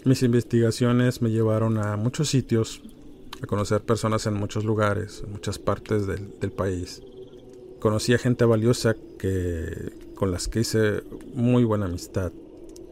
Mis 0.04 0.24
investigaciones 0.24 1.22
me 1.22 1.30
llevaron 1.30 1.78
a 1.78 1.96
muchos 1.96 2.30
sitios, 2.30 2.82
a 3.40 3.46
conocer 3.46 3.82
personas 3.82 4.26
en 4.26 4.34
muchos 4.34 4.64
lugares, 4.64 5.22
en 5.24 5.30
muchas 5.30 5.60
partes 5.60 6.04
del, 6.08 6.50
país. 6.50 7.00
Conocí 7.78 8.12
a 8.12 8.18
gente 8.18 8.44
valiosa 8.44 8.96
que, 9.20 9.92
con 10.16 10.32
las 10.32 10.48
que 10.48 10.60
hice 10.60 11.04
muy 11.32 11.62
buena 11.62 11.86
amistad 11.86 12.32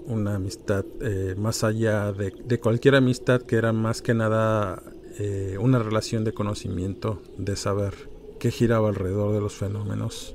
una 0.06 0.36
amistad 0.36 0.84
eh, 1.00 1.34
más 1.36 1.64
allá 1.64 2.12
de, 2.12 2.60
cualquier 2.60 2.94
amistad 2.94 3.42
que 3.42 3.56
era 3.56 3.72
más 3.72 4.02
que 4.02 4.14
nada 4.14 4.82
eh, 5.18 5.56
una 5.60 5.78
relación 5.78 6.24
de 6.24 6.32
conocimiento, 6.32 7.20
de 7.38 7.56
saber 7.56 7.94
qué 8.38 8.50
giraba 8.50 8.88
alrededor 8.88 9.32
de 9.32 9.40
los 9.40 9.54
fenómenos. 9.54 10.34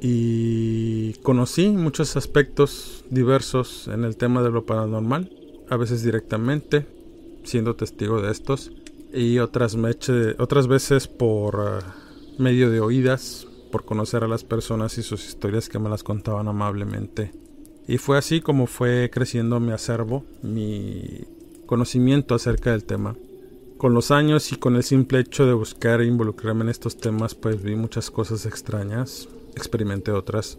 Y 0.00 1.14
conocí 1.22 1.68
muchos 1.68 2.16
aspectos 2.16 3.04
diversos 3.10 3.88
en 3.88 4.04
el 4.04 4.16
tema 4.16 4.42
de 4.42 4.50
lo 4.50 4.66
paranormal, 4.66 5.30
a 5.70 5.76
veces 5.76 6.02
directamente, 6.02 6.86
siendo 7.44 7.76
testigo 7.76 8.20
de 8.20 8.30
estos, 8.30 8.72
y 9.12 9.38
otras, 9.38 9.76
otras 10.38 10.66
veces 10.66 11.08
por 11.08 11.80
eh, 11.80 11.84
medio 12.38 12.70
de 12.70 12.80
oídas, 12.80 13.46
por 13.72 13.84
conocer 13.84 14.24
a 14.24 14.28
las 14.28 14.44
personas 14.44 14.98
y 14.98 15.02
sus 15.02 15.26
historias 15.26 15.68
que 15.68 15.78
me 15.78 15.88
las 15.88 16.02
contaban 16.02 16.48
amablemente. 16.48 17.45
Y 17.88 17.98
fue 17.98 18.18
así 18.18 18.40
como 18.40 18.66
fue 18.66 19.10
creciendo 19.12 19.60
mi 19.60 19.72
acervo, 19.72 20.24
mi 20.42 21.24
conocimiento 21.66 22.34
acerca 22.34 22.72
del 22.72 22.84
tema. 22.84 23.16
Con 23.78 23.94
los 23.94 24.10
años 24.10 24.52
y 24.52 24.56
con 24.56 24.76
el 24.76 24.82
simple 24.82 25.20
hecho 25.20 25.46
de 25.46 25.52
buscar 25.52 26.00
e 26.00 26.06
involucrarme 26.06 26.62
en 26.62 26.70
estos 26.70 26.96
temas, 26.96 27.34
pues 27.34 27.62
vi 27.62 27.76
muchas 27.76 28.10
cosas 28.10 28.46
extrañas, 28.46 29.28
experimenté 29.54 30.12
otras. 30.12 30.58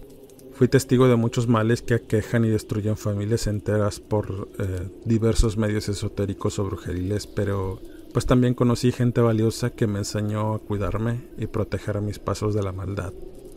Fui 0.53 0.67
testigo 0.67 1.07
de 1.07 1.15
muchos 1.15 1.47
males 1.47 1.81
que 1.81 1.95
aquejan 1.95 2.45
y 2.45 2.49
destruyen 2.49 2.95
familias 2.95 3.47
enteras 3.47 3.99
por 3.99 4.49
eh, 4.59 4.87
diversos 5.05 5.57
medios 5.57 5.89
esotéricos 5.89 6.59
o 6.59 6.65
brujeriles, 6.65 7.27
pero 7.27 7.79
pues 8.13 8.25
también 8.25 8.53
conocí 8.53 8.91
gente 8.91 9.21
valiosa 9.21 9.71
que 9.71 9.85
me 9.85 9.99
enseñó 9.99 10.53
a 10.53 10.59
cuidarme 10.59 11.21
y 11.37 11.47
proteger 11.47 11.97
a 11.97 12.01
mis 12.01 12.19
pasos 12.19 12.55
de 12.55 12.63
la 12.63 12.71
maldad. 12.71 13.13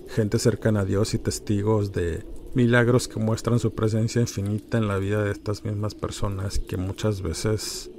Gente 0.09 0.39
cercana 0.39 0.81
a 0.81 0.85
Dios 0.85 1.15
y 1.15 1.19
testigos 1.19 1.93
de 1.93 2.25
milagros 2.55 3.09
que 3.09 3.21
muestran 3.21 3.59
su 3.59 3.75
presencia 3.75 4.21
infinita 4.21 4.79
en 4.79 4.89
la 4.89 4.99
vida 4.99 5.23
de 5.23 5.31
estas 5.31 5.65
mismas 5.65 5.95
personas 5.95 6.59
que 6.59 6.77
muchas 6.77 7.23
veces 7.23 7.91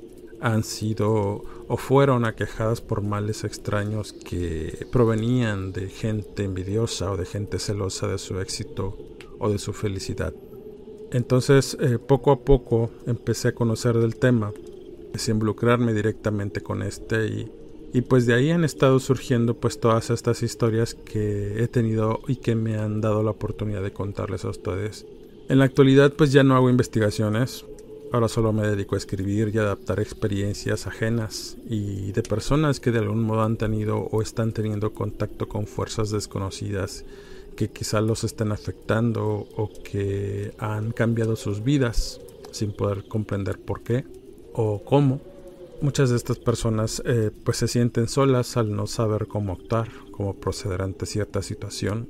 han 0.41 0.63
sido 0.63 1.43
o 1.67 1.77
fueron 1.77 2.25
aquejadas 2.25 2.81
por 2.81 3.01
males 3.01 3.43
extraños 3.43 4.11
que 4.11 4.87
provenían 4.91 5.71
de 5.71 5.87
gente 5.87 6.43
envidiosa 6.43 7.11
o 7.11 7.17
de 7.17 7.25
gente 7.25 7.59
celosa 7.59 8.07
de 8.07 8.17
su 8.17 8.39
éxito 8.39 8.97
o 9.39 9.49
de 9.49 9.59
su 9.59 9.71
felicidad. 9.71 10.33
Entonces, 11.11 11.77
eh, 11.79 11.99
poco 11.99 12.31
a 12.31 12.39
poco 12.39 12.89
empecé 13.05 13.49
a 13.49 13.55
conocer 13.55 13.97
del 13.97 14.15
tema, 14.15 14.51
empecé 15.05 15.31
a 15.31 15.35
involucrarme 15.35 15.93
directamente 15.93 16.61
con 16.61 16.81
este 16.81 17.27
y, 17.27 17.51
y 17.93 18.01
pues 18.01 18.25
de 18.25 18.33
ahí 18.33 18.51
han 18.51 18.63
estado 18.63 18.99
surgiendo 18.99 19.53
pues 19.55 19.79
todas 19.79 20.09
estas 20.09 20.43
historias 20.43 20.93
que 20.93 21.63
he 21.63 21.67
tenido 21.67 22.21
y 22.27 22.37
que 22.37 22.55
me 22.55 22.77
han 22.77 23.01
dado 23.01 23.23
la 23.23 23.31
oportunidad 23.31 23.81
de 23.81 23.91
contarles 23.91 24.45
a 24.45 24.49
ustedes. 24.49 25.05
En 25.49 25.59
la 25.59 25.65
actualidad 25.65 26.13
pues 26.13 26.31
ya 26.31 26.43
no 26.43 26.55
hago 26.55 26.69
investigaciones, 26.69 27.65
Ahora 28.13 28.27
solo 28.27 28.51
me 28.51 28.67
dedico 28.67 28.95
a 28.95 28.97
escribir 28.97 29.51
y 29.53 29.57
adaptar 29.57 30.01
experiencias 30.01 30.85
ajenas 30.85 31.55
y 31.69 32.11
de 32.11 32.21
personas 32.23 32.81
que 32.81 32.91
de 32.91 32.99
algún 32.99 33.23
modo 33.23 33.43
han 33.43 33.55
tenido 33.55 33.99
o 33.99 34.21
están 34.21 34.51
teniendo 34.51 34.93
contacto 34.93 35.47
con 35.47 35.65
fuerzas 35.65 36.11
desconocidas 36.11 37.05
que 37.55 37.69
quizá 37.69 38.01
los 38.01 38.25
estén 38.25 38.51
afectando 38.51 39.47
o 39.55 39.69
que 39.81 40.51
han 40.57 40.91
cambiado 40.91 41.37
sus 41.37 41.63
vidas 41.63 42.19
sin 42.51 42.73
poder 42.73 43.05
comprender 43.07 43.57
por 43.59 43.81
qué 43.81 44.03
o 44.51 44.83
cómo. 44.83 45.21
Muchas 45.81 46.11
de 46.11 46.15
estas 46.15 46.37
personas 46.37 47.01
eh, 47.07 47.31
pues 47.43 47.57
se 47.57 47.67
sienten 47.67 48.07
solas 48.07 48.55
al 48.55 48.75
no 48.75 48.85
saber 48.85 49.25
cómo 49.25 49.53
actuar, 49.53 49.89
cómo 50.11 50.35
proceder 50.35 50.83
ante 50.83 51.07
cierta 51.07 51.41
situación. 51.41 52.07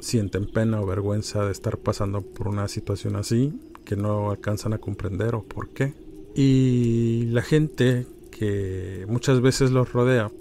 Sienten 0.00 0.46
pena 0.46 0.80
o 0.80 0.86
vergüenza 0.86 1.44
de 1.44 1.52
estar 1.52 1.76
pasando 1.76 2.22
por 2.22 2.48
una 2.48 2.66
situación 2.66 3.16
así 3.16 3.52
que 3.84 3.96
no 3.96 4.30
alcanzan 4.30 4.72
a 4.72 4.78
comprender 4.78 5.34
o 5.34 5.42
por 5.42 5.68
qué. 5.68 5.92
Y 6.34 7.26
la 7.26 7.42
gente 7.42 8.06
que 8.30 9.04
muchas 9.06 9.42
veces 9.42 9.70
los 9.70 9.92
rodea, 9.92 10.32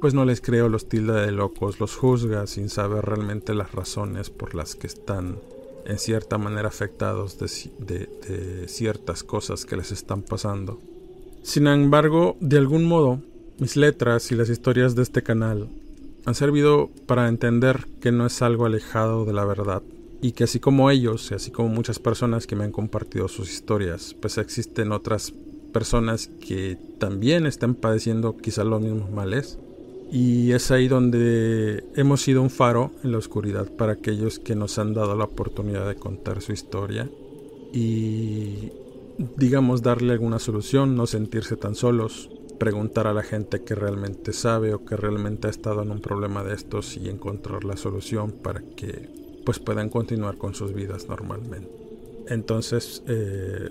pues 0.00 0.14
no 0.14 0.24
les 0.24 0.40
creo, 0.40 0.68
los 0.68 0.88
tilda 0.88 1.26
de 1.26 1.32
locos, 1.32 1.80
los 1.80 1.96
juzga 1.96 2.46
sin 2.46 2.68
saber 2.68 3.04
realmente 3.04 3.52
las 3.52 3.72
razones 3.72 4.30
por 4.30 4.54
las 4.54 4.76
que 4.76 4.86
están 4.86 5.40
en 5.86 5.98
cierta 5.98 6.38
manera 6.38 6.68
afectados 6.68 7.36
de, 7.40 8.06
de 8.28 8.68
ciertas 8.68 9.24
cosas 9.24 9.66
que 9.66 9.76
les 9.76 9.90
están 9.90 10.22
pasando. 10.22 10.78
Sin 11.42 11.66
embargo, 11.66 12.36
de 12.40 12.58
algún 12.58 12.84
modo, 12.84 13.20
mis 13.58 13.76
letras 13.76 14.30
y 14.30 14.36
las 14.36 14.48
historias 14.48 14.94
de 14.94 15.02
este 15.02 15.22
canal 15.22 15.68
han 16.24 16.34
servido 16.34 16.90
para 17.06 17.28
entender 17.28 17.86
que 18.00 18.12
no 18.12 18.26
es 18.26 18.42
algo 18.42 18.66
alejado 18.66 19.24
de 19.24 19.32
la 19.32 19.44
verdad, 19.44 19.82
y 20.20 20.32
que 20.32 20.44
así 20.44 20.60
como 20.60 20.88
ellos, 20.90 21.30
y 21.30 21.34
así 21.34 21.50
como 21.50 21.68
muchas 21.68 21.98
personas 21.98 22.46
que 22.46 22.54
me 22.54 22.62
han 22.64 22.70
compartido 22.70 23.26
sus 23.26 23.52
historias, 23.52 24.14
pues 24.20 24.38
existen 24.38 24.92
otras 24.92 25.34
personas 25.72 26.30
que 26.46 26.78
también 26.98 27.46
están 27.46 27.74
padeciendo 27.74 28.36
quizá 28.36 28.62
los 28.62 28.80
mismos 28.80 29.10
males. 29.10 29.58
Y 30.12 30.52
es 30.52 30.70
ahí 30.70 30.88
donde 30.88 31.84
hemos 31.96 32.20
sido 32.20 32.42
un 32.42 32.50
faro 32.50 32.92
en 33.02 33.12
la 33.12 33.18
oscuridad 33.18 33.66
para 33.66 33.94
aquellos 33.94 34.38
que 34.38 34.54
nos 34.54 34.78
han 34.78 34.92
dado 34.92 35.16
la 35.16 35.24
oportunidad 35.24 35.88
de 35.88 35.96
contar 35.96 36.42
su 36.42 36.52
historia 36.52 37.08
y 37.72 38.70
digamos 39.18 39.82
darle 39.82 40.12
alguna 40.12 40.38
solución, 40.38 40.96
no 40.96 41.06
sentirse 41.06 41.56
tan 41.56 41.74
solos, 41.74 42.30
preguntar 42.58 43.06
a 43.06 43.12
la 43.12 43.22
gente 43.22 43.62
que 43.62 43.74
realmente 43.74 44.32
sabe 44.32 44.72
o 44.72 44.84
que 44.84 44.96
realmente 44.96 45.48
ha 45.48 45.50
estado 45.50 45.82
en 45.82 45.90
un 45.90 46.00
problema 46.00 46.44
de 46.44 46.54
estos 46.54 46.96
y 46.96 47.08
encontrar 47.08 47.64
la 47.64 47.76
solución 47.76 48.30
para 48.30 48.62
que 48.76 49.08
pues 49.44 49.58
puedan 49.58 49.88
continuar 49.88 50.38
con 50.38 50.54
sus 50.54 50.72
vidas 50.72 51.08
normalmente. 51.08 51.70
Entonces, 52.28 53.02
eh, 53.08 53.68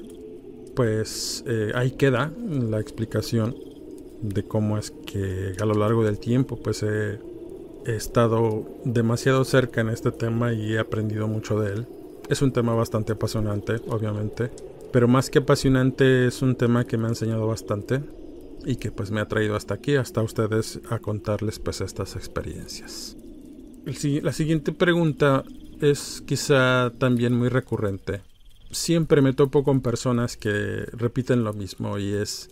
pues 0.76 1.44
eh, 1.48 1.72
ahí 1.74 1.92
queda 1.92 2.34
la 2.38 2.80
explicación 2.80 3.56
de 4.22 4.44
cómo 4.44 4.78
es 4.78 4.92
que 4.92 5.54
a 5.60 5.66
lo 5.66 5.74
largo 5.74 6.04
del 6.04 6.20
tiempo 6.20 6.58
pues 6.58 6.84
he, 6.84 7.20
he, 7.86 7.96
estado 7.96 8.66
demasiado 8.84 9.44
cerca 9.46 9.82
en 9.82 9.90
este 9.90 10.12
tema 10.12 10.54
y 10.54 10.74
he 10.74 10.80
aprendido 10.80 11.28
mucho 11.28 11.60
de 11.60 11.74
él. 11.74 11.88
Es 12.30 12.42
un 12.42 12.52
tema 12.52 12.76
bastante 12.76 13.14
apasionante, 13.14 13.78
obviamente, 13.88 14.52
pero 14.92 15.08
más 15.08 15.30
que 15.30 15.40
apasionante 15.40 16.28
es 16.28 16.42
un 16.42 16.56
tema 16.56 16.86
que 16.86 16.98
me 16.98 17.06
ha 17.06 17.10
enseñado 17.10 17.48
bastante 17.48 18.02
y 18.66 18.76
que 18.76 18.92
pues 18.92 19.12
me 19.12 19.22
ha 19.22 19.28
traído 19.28 19.56
hasta 19.56 19.74
aquí, 19.74 19.96
hasta 19.96 20.22
ustedes 20.22 20.80
a 20.90 21.00
contarles 21.00 21.60
pues 21.60 21.82
estas 21.82 22.16
experiencias. 22.16 23.18
la 23.86 24.34
siguiente 24.34 24.72
pregunta 24.72 25.44
es 25.82 26.22
quizá 26.26 26.92
también 26.98 27.36
muy 27.36 27.50
recurrente. 27.50 28.22
Siempre 28.70 29.22
me 29.22 29.34
topo 29.34 29.64
con 29.64 29.82
personas 29.82 30.38
que 30.38 30.86
repiten 30.94 31.44
lo 31.44 31.54
mismo 31.54 31.98
y 31.98 32.14
es 32.14 32.50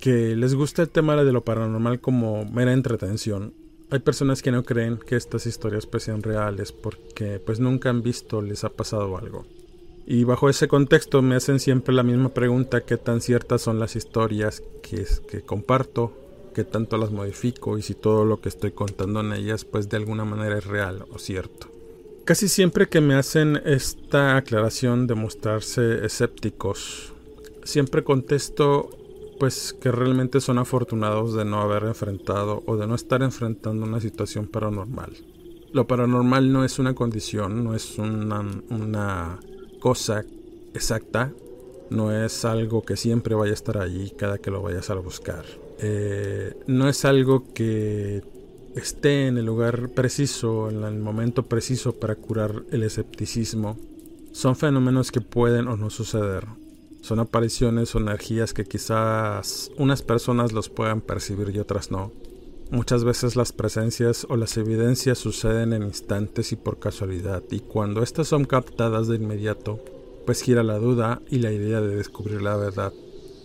que 0.00 0.34
les 0.36 0.54
gusta 0.54 0.82
el 0.82 0.88
tema 0.88 1.22
de 1.22 1.32
lo 1.32 1.44
paranormal 1.44 2.00
como 2.00 2.44
mera 2.44 2.72
entretención. 2.72 3.54
Hay 3.90 4.00
personas 4.00 4.42
que 4.42 4.50
no 4.50 4.64
creen 4.64 4.98
que 4.98 5.16
estas 5.16 5.46
historias 5.46 5.86
pues 5.86 6.02
sean 6.02 6.22
reales 6.22 6.72
porque 6.72 7.38
pues 7.38 7.60
nunca 7.60 7.90
han 7.90 8.02
visto, 8.02 8.42
les 8.42 8.64
ha 8.64 8.70
pasado 8.70 9.16
algo. 9.16 9.46
Y 10.06 10.24
bajo 10.24 10.48
ese 10.48 10.68
contexto 10.68 11.22
me 11.22 11.36
hacen 11.36 11.60
siempre 11.60 11.94
la 11.94 12.02
misma 12.02 12.30
pregunta, 12.30 12.82
qué 12.82 12.96
tan 12.96 13.20
ciertas 13.20 13.62
son 13.62 13.78
las 13.78 13.96
historias 13.96 14.62
que, 14.82 15.06
que 15.28 15.42
comparto, 15.42 16.12
qué 16.54 16.64
tanto 16.64 16.96
las 16.98 17.10
modifico 17.10 17.78
y 17.78 17.82
si 17.82 17.94
todo 17.94 18.24
lo 18.24 18.40
que 18.40 18.48
estoy 18.48 18.72
contando 18.72 19.20
en 19.20 19.32
ellas 19.32 19.64
pues 19.64 19.88
de 19.88 19.96
alguna 19.96 20.24
manera 20.24 20.58
es 20.58 20.66
real 20.66 21.04
o 21.12 21.18
cierto. 21.18 21.68
Casi 22.24 22.48
siempre 22.48 22.88
que 22.88 23.00
me 23.00 23.14
hacen 23.14 23.60
esta 23.64 24.36
aclaración 24.36 25.06
de 25.06 25.14
mostrarse 25.14 26.04
escépticos, 26.04 27.12
siempre 27.64 28.04
contesto 28.04 28.90
pues 29.40 29.72
que 29.72 29.90
realmente 29.90 30.40
son 30.40 30.58
afortunados 30.58 31.34
de 31.34 31.44
no 31.44 31.60
haber 31.60 31.82
enfrentado 31.82 32.62
o 32.66 32.76
de 32.76 32.86
no 32.86 32.94
estar 32.94 33.22
enfrentando 33.22 33.84
una 33.84 34.00
situación 34.00 34.46
paranormal. 34.46 35.16
Lo 35.72 35.88
paranormal 35.88 36.52
no 36.52 36.64
es 36.64 36.78
una 36.78 36.94
condición, 36.94 37.64
no 37.64 37.74
es 37.74 37.98
una, 37.98 39.40
cosa 39.82 40.24
exacta, 40.74 41.32
no 41.90 42.12
es 42.12 42.44
algo 42.44 42.82
que 42.82 42.96
siempre 42.96 43.34
vaya 43.34 43.50
a 43.50 43.54
estar 43.54 43.78
allí 43.78 44.12
cada 44.16 44.38
que 44.38 44.52
lo 44.52 44.62
vayas 44.62 44.90
a 44.90 44.94
buscar. 44.94 45.44
Eh, 45.80 46.54
no 46.68 46.88
es 46.88 47.04
algo 47.04 47.52
que 47.52 48.22
esté 48.76 49.26
en 49.26 49.38
el 49.38 49.44
lugar 49.44 49.88
preciso, 49.88 50.70
en 50.70 50.84
el 50.84 51.00
momento 51.00 51.42
preciso 51.42 51.94
para 51.94 52.14
curar 52.14 52.62
el 52.70 52.84
escepticismo, 52.84 53.76
son 54.30 54.54
fenómenos 54.54 55.10
que 55.10 55.20
pueden 55.20 55.66
o 55.66 55.76
no 55.76 55.90
suceder. 55.90 56.46
Son 57.00 57.18
apariciones 57.18 57.92
o 57.96 57.98
energías 57.98 58.54
que 58.54 58.64
quizás 58.64 59.72
unas 59.76 60.02
personas 60.02 60.52
los 60.52 60.68
puedan 60.68 61.00
percibir 61.00 61.50
y 61.54 61.58
otras 61.58 61.90
no. 61.90 62.12
Muchas 62.72 63.04
veces 63.04 63.36
las 63.36 63.52
presencias 63.52 64.26
o 64.30 64.36
las 64.38 64.56
evidencias 64.56 65.18
suceden 65.18 65.74
en 65.74 65.82
instantes 65.82 66.52
y 66.52 66.56
por 66.56 66.78
casualidad, 66.78 67.42
y 67.50 67.60
cuando 67.60 68.02
estas 68.02 68.28
son 68.28 68.46
captadas 68.46 69.08
de 69.08 69.16
inmediato, 69.16 69.78
pues 70.24 70.40
gira 70.40 70.62
la 70.62 70.78
duda 70.78 71.20
y 71.28 71.40
la 71.40 71.52
idea 71.52 71.82
de 71.82 71.94
descubrir 71.94 72.40
la 72.40 72.56
verdad 72.56 72.94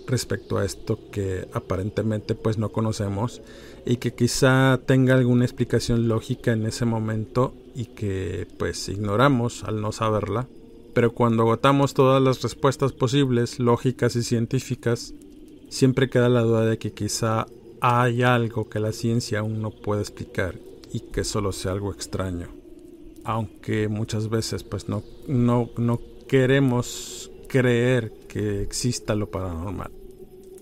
respecto 0.07 0.57
a 0.57 0.63
esto 0.63 0.97
que 1.11 1.45
aparentemente 1.51 2.35
pues 2.35 2.57
no 2.57 2.69
conocemos 2.69 3.41
y 3.85 3.97
que 3.97 4.13
quizá 4.13 4.79
tenga 4.85 5.15
alguna 5.15 5.43
explicación 5.43 6.07
lógica 6.07 6.53
en 6.53 6.65
ese 6.65 6.85
momento 6.85 7.53
y 7.75 7.87
que 7.87 8.47
pues 8.57 8.87
ignoramos 8.87 9.65
al 9.65 9.81
no 9.81 9.91
saberla. 9.91 10.47
Pero 10.93 11.11
cuando 11.11 11.43
agotamos 11.43 11.93
todas 11.93 12.23
las 12.23 12.41
respuestas 12.43 12.93
posibles, 12.93 13.59
lógicas 13.59 14.15
y 14.15 14.23
científicas, 14.23 15.13
siempre 15.67 16.09
queda 16.09 16.29
la 16.29 16.43
duda 16.43 16.65
de 16.65 16.77
que 16.77 16.93
quizá 16.93 17.45
hay 17.81 18.23
algo 18.23 18.69
que 18.69 18.79
la 18.79 18.91
ciencia 18.91 19.39
aún 19.39 19.61
no 19.61 19.71
puede 19.71 20.01
explicar 20.01 20.55
y 20.91 21.01
que 21.01 21.23
solo 21.23 21.51
sea 21.51 21.71
algo 21.71 21.91
extraño. 21.91 22.49
Aunque 23.23 23.87
muchas 23.87 24.29
veces 24.29 24.63
pues 24.63 24.87
no, 24.87 25.03
no, 25.27 25.69
no 25.77 25.99
queremos 26.27 27.31
creer 27.47 28.11
exista 28.61 29.15
lo 29.15 29.29
paranormal. 29.29 29.91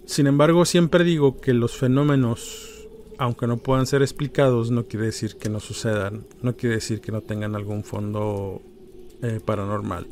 Sin 0.06 0.28
embargo, 0.28 0.66
siempre 0.66 1.04
digo 1.04 1.42
que 1.42 1.54
los 1.54 1.76
fenómenos 1.76 2.72
aunque 3.18 3.48
no 3.48 3.56
puedan 3.56 3.88
ser 3.88 4.02
explicados, 4.02 4.72
no 4.72 4.84
quiere 4.84 5.06
decir 5.06 5.38
que 5.38 5.48
no 5.48 5.62
sucedan, 5.62 6.26
no 6.42 6.58
quiere 6.58 6.76
decir 6.76 7.00
que 7.00 7.14
no 7.14 7.22
tengan 7.22 7.56
algún 7.56 7.86
fondo 7.86 8.62
eh, 9.22 9.40
paranormal. 9.44 10.06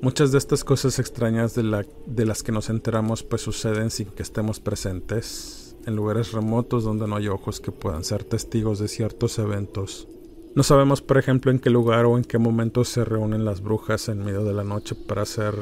Muchas 0.00 0.30
de 0.30 0.38
estas 0.38 0.62
cosas 0.62 1.00
extrañas 1.00 1.56
de, 1.56 1.64
la, 1.64 1.84
de 2.06 2.24
las 2.24 2.44
que 2.44 2.52
nos 2.52 2.70
enteramos 2.70 3.24
pues 3.24 3.42
suceden 3.42 3.90
sin 3.90 4.06
que 4.06 4.22
estemos 4.22 4.60
presentes, 4.60 5.65
en 5.86 5.96
lugares 5.96 6.32
remotos 6.32 6.84
donde 6.84 7.06
no 7.06 7.16
hay 7.16 7.28
ojos 7.28 7.60
que 7.60 7.72
puedan 7.72 8.04
ser 8.04 8.24
testigos 8.24 8.78
de 8.78 8.88
ciertos 8.88 9.38
eventos. 9.38 10.08
No 10.54 10.62
sabemos, 10.62 11.02
por 11.02 11.18
ejemplo, 11.18 11.50
en 11.50 11.58
qué 11.58 11.70
lugar 11.70 12.06
o 12.06 12.16
en 12.16 12.24
qué 12.24 12.38
momento 12.38 12.84
se 12.84 13.04
reúnen 13.04 13.44
las 13.44 13.62
brujas 13.62 14.08
en 14.08 14.24
medio 14.24 14.42
de 14.42 14.54
la 14.54 14.64
noche 14.64 14.94
para 14.94 15.22
hacer 15.22 15.54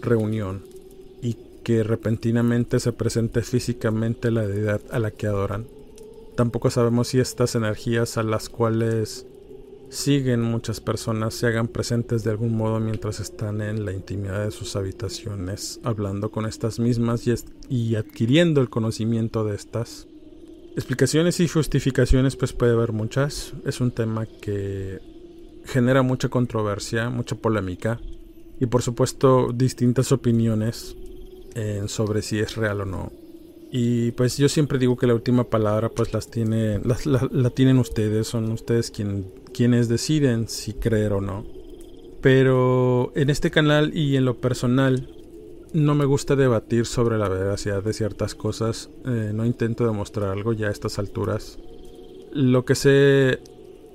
reunión 0.00 0.64
y 1.22 1.36
que 1.64 1.82
repentinamente 1.82 2.80
se 2.80 2.92
presente 2.92 3.42
físicamente 3.42 4.30
la 4.30 4.46
deidad 4.46 4.80
a 4.90 4.98
la 4.98 5.10
que 5.10 5.26
adoran. 5.26 5.66
Tampoco 6.34 6.70
sabemos 6.70 7.08
si 7.08 7.20
estas 7.20 7.54
energías 7.54 8.18
a 8.18 8.22
las 8.22 8.48
cuales 8.48 9.26
siguen 9.92 10.40
muchas 10.40 10.80
personas 10.80 11.34
se 11.34 11.46
hagan 11.46 11.68
presentes 11.68 12.24
de 12.24 12.30
algún 12.30 12.56
modo 12.56 12.80
mientras 12.80 13.20
están 13.20 13.60
en 13.60 13.84
la 13.84 13.92
intimidad 13.92 14.42
de 14.42 14.50
sus 14.50 14.74
habitaciones, 14.74 15.80
hablando 15.84 16.30
con 16.30 16.46
estas 16.46 16.78
mismas 16.78 17.24
y, 17.68 17.94
adquiriendo 17.94 18.62
el 18.62 18.70
conocimiento 18.70 19.44
de 19.44 19.54
estas. 19.54 20.08
Explicaciones 20.74 21.40
y 21.40 21.48
justificaciones 21.48 22.36
pues 22.36 22.54
puede 22.54 22.72
haber 22.72 22.92
muchas. 22.92 23.52
Es 23.66 23.82
un 23.82 23.90
tema 23.90 24.24
que 24.24 24.98
genera 25.66 26.00
mucha 26.00 26.30
controversia, 26.30 27.10
mucha 27.10 27.36
polémica 27.36 28.00
y 28.58 28.66
por 28.66 28.80
supuesto 28.80 29.50
distintas 29.52 30.10
opiniones 30.10 30.96
sobre 31.86 32.22
si 32.22 32.38
es 32.38 32.56
real 32.56 32.80
o 32.80 32.84
no. 32.86 33.12
Y 33.70 34.12
pues 34.12 34.38
yo 34.38 34.48
siempre 34.48 34.78
digo 34.78 34.96
que 34.96 35.06
la 35.06 35.14
última 35.14 35.44
palabra 35.44 35.90
pues 35.90 36.14
las 36.14 36.30
tiene, 36.30 36.80
la, 37.04 37.50
tienen 37.50 37.78
ustedes, 37.78 38.26
son 38.26 38.52
ustedes 38.52 38.90
quien, 38.90 39.41
quienes 39.52 39.88
deciden 39.88 40.48
si 40.48 40.72
creer 40.72 41.12
o 41.12 41.20
no. 41.20 41.44
Pero 42.20 43.12
en 43.14 43.30
este 43.30 43.50
canal 43.50 43.96
y 43.96 44.16
en 44.16 44.24
lo 44.24 44.40
personal 44.40 45.08
no 45.72 45.94
me 45.94 46.04
gusta 46.04 46.36
debatir 46.36 46.86
sobre 46.86 47.18
la 47.18 47.28
veracidad 47.28 47.82
de 47.82 47.92
ciertas 47.92 48.34
cosas, 48.34 48.90
eh, 49.06 49.32
no 49.34 49.46
intento 49.46 49.86
demostrar 49.86 50.30
algo 50.30 50.52
ya 50.52 50.68
a 50.68 50.70
estas 50.70 50.98
alturas. 50.98 51.58
Lo 52.32 52.64
que 52.64 52.74
sé 52.74 53.40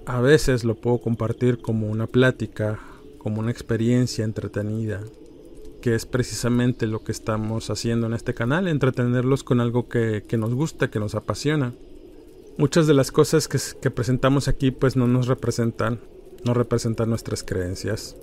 a 0.05 0.21
veces 0.21 0.63
lo 0.63 0.75
puedo 0.75 0.99
compartir 0.99 1.59
como 1.59 1.87
una 1.87 2.07
plática, 2.07 2.79
como 3.17 3.41
una 3.41 3.51
experiencia 3.51 4.23
entretenida, 4.23 5.01
que 5.81 5.95
es 5.95 6.05
precisamente 6.05 6.87
lo 6.87 7.03
que 7.03 7.11
estamos 7.11 7.69
haciendo 7.69 8.07
en 8.07 8.13
este 8.13 8.33
canal, 8.33 8.67
entretenerlos 8.67 9.43
con 9.43 9.59
algo 9.59 9.87
que, 9.87 10.23
nos 10.37 10.53
gusta, 10.53 10.89
que 10.89 10.99
nos 10.99 11.13
apasiona. 11.13 11.73
Muchas 12.57 12.87
de 12.87 12.95
las 12.95 13.11
cosas 13.11 13.47
que, 13.47 13.91
presentamos 13.91 14.47
aquí 14.47 14.71
pues 14.71 14.95
no 14.95 15.05
nos 15.05 15.27
representan, 15.27 15.99
no 16.43 16.55
representan 16.55 17.09
nuestras 17.09 17.43
creencias 17.43 18.15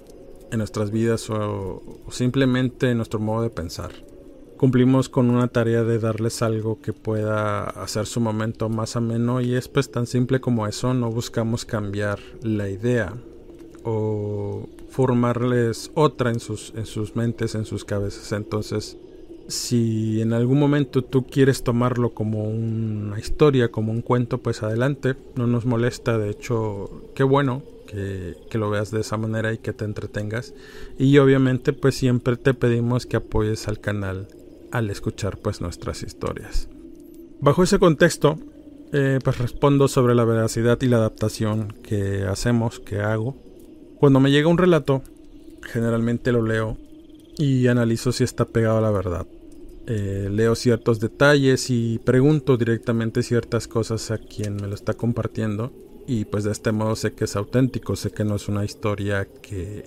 en 0.51 0.59
nuestras 0.59 0.91
vidas 0.91 1.31
o, 1.31 1.83
o 2.05 2.11
simplemente 2.11 2.91
en 2.91 2.97
nuestro 2.97 3.21
modo 3.21 3.43
de 3.43 3.51
pensar. 3.51 3.93
Cumplimos 4.57 5.09
con 5.09 5.31
una 5.31 5.47
tarea 5.47 5.85
de 5.85 6.01
darles 6.01 6.43
algo 6.43 6.81
que 6.81 6.93
pueda 6.93 7.63
hacer 7.63 8.07
su 8.07 8.21
momento 8.21 8.69
más 8.69 8.97
ameno 8.97 9.41
y 9.41 9.55
es 9.55 9.69
pues 9.69 9.91
tan 9.93 10.09
simple 10.09 10.41
como 10.41 10.67
eso, 10.67 10.95
no 10.95 11.13
buscamos 11.13 11.65
cambiar 11.65 12.19
la 12.43 12.69
idea 12.69 13.15
o 13.85 14.69
formarles 14.89 15.93
otra 15.95 16.31
en 16.31 16.41
sus, 16.41 16.73
en 16.75 16.87
sus 16.87 17.15
mentes, 17.15 17.55
en 17.55 17.67
sus 17.67 17.85
cabezas. 17.85 18.33
Entonces, 18.33 18.97
si 19.49 20.21
en 20.21 20.33
algún 20.33 20.59
momento 20.59 21.03
tú 21.03 21.27
quieres 21.27 21.63
tomarlo 21.63 22.15
como 22.15 22.45
una 22.45 23.19
historia, 23.19 23.71
como 23.71 23.93
un 23.93 24.03
cuento, 24.03 24.39
pues 24.39 24.63
adelante, 24.63 25.15
no 25.37 25.47
nos 25.47 25.67
molesta, 25.67 26.19
de 26.19 26.31
hecho, 26.31 26.91
qué 27.15 27.23
bueno 27.23 27.63
que, 27.87 28.59
lo 28.59 28.71
veas 28.71 28.91
de 28.91 29.01
esa 29.01 29.17
manera 29.17 29.53
y 29.53 29.59
que 29.59 29.73
te 29.73 29.85
entretengas. 29.85 30.55
Y 30.99 31.19
obviamente, 31.19 31.73
pues 31.73 31.95
siempre 31.95 32.37
te 32.37 32.55
pedimos 32.55 33.07
que 33.07 33.17
apoyes 33.17 33.69
al 33.69 33.81
canal 33.81 34.29
al 34.71 34.91
escuchar 34.91 35.39
pues 35.39 35.61
nuestras 35.61 36.03
historias. 36.03 36.69
Bajo 37.41 37.63
ese 37.63 37.79
contexto, 37.79 38.39
eh, 38.93 39.19
pues 39.23 39.39
respondo 39.39 39.87
sobre 39.89 40.15
la 40.15 40.25
veracidad 40.25 40.81
y 40.83 40.87
la 40.87 40.97
adaptación 40.97 41.75
que 41.83 42.25
hacemos, 42.25 42.81
que 42.81 42.99
hago 42.99 43.37
cuando 44.05 44.21
me 44.21 44.31
llega 44.31 44.49
un 44.49 44.59
relato, 44.59 45.03
generalmente 45.63 46.31
lo 46.31 46.43
leo 46.43 46.77
y 47.37 47.67
analizo 47.67 48.13
si 48.13 48.25
está 48.25 48.45
pegado 48.45 48.79
a 48.79 48.81
la 48.81 48.91
verdad. 48.91 49.27
Eh, 49.87 50.29
leo 50.31 50.55
ciertos 50.55 50.99
detalles 50.99 51.69
y 51.69 51.99
pregunto 51.99 52.57
directamente 52.57 53.23
ciertas 53.23 53.69
cosas 53.69 54.11
a 54.11 54.19
quien 54.19 54.57
me 54.57 54.67
lo 54.67 54.75
está 54.75 54.95
compartiendo 54.95 55.73
y 56.07 56.25
pues 56.25 56.45
de 56.45 56.53
este 56.53 56.73
modo 56.73 56.97
sé 56.97 57.13
que 57.13 57.25
es 57.25 57.37
auténtico, 57.37 57.97
sé 57.97 58.11
que 58.11 58.25
no 58.25 58.37
es 58.37 58.49
una 58.49 58.65
historia 58.65 59.27
que, 59.43 59.85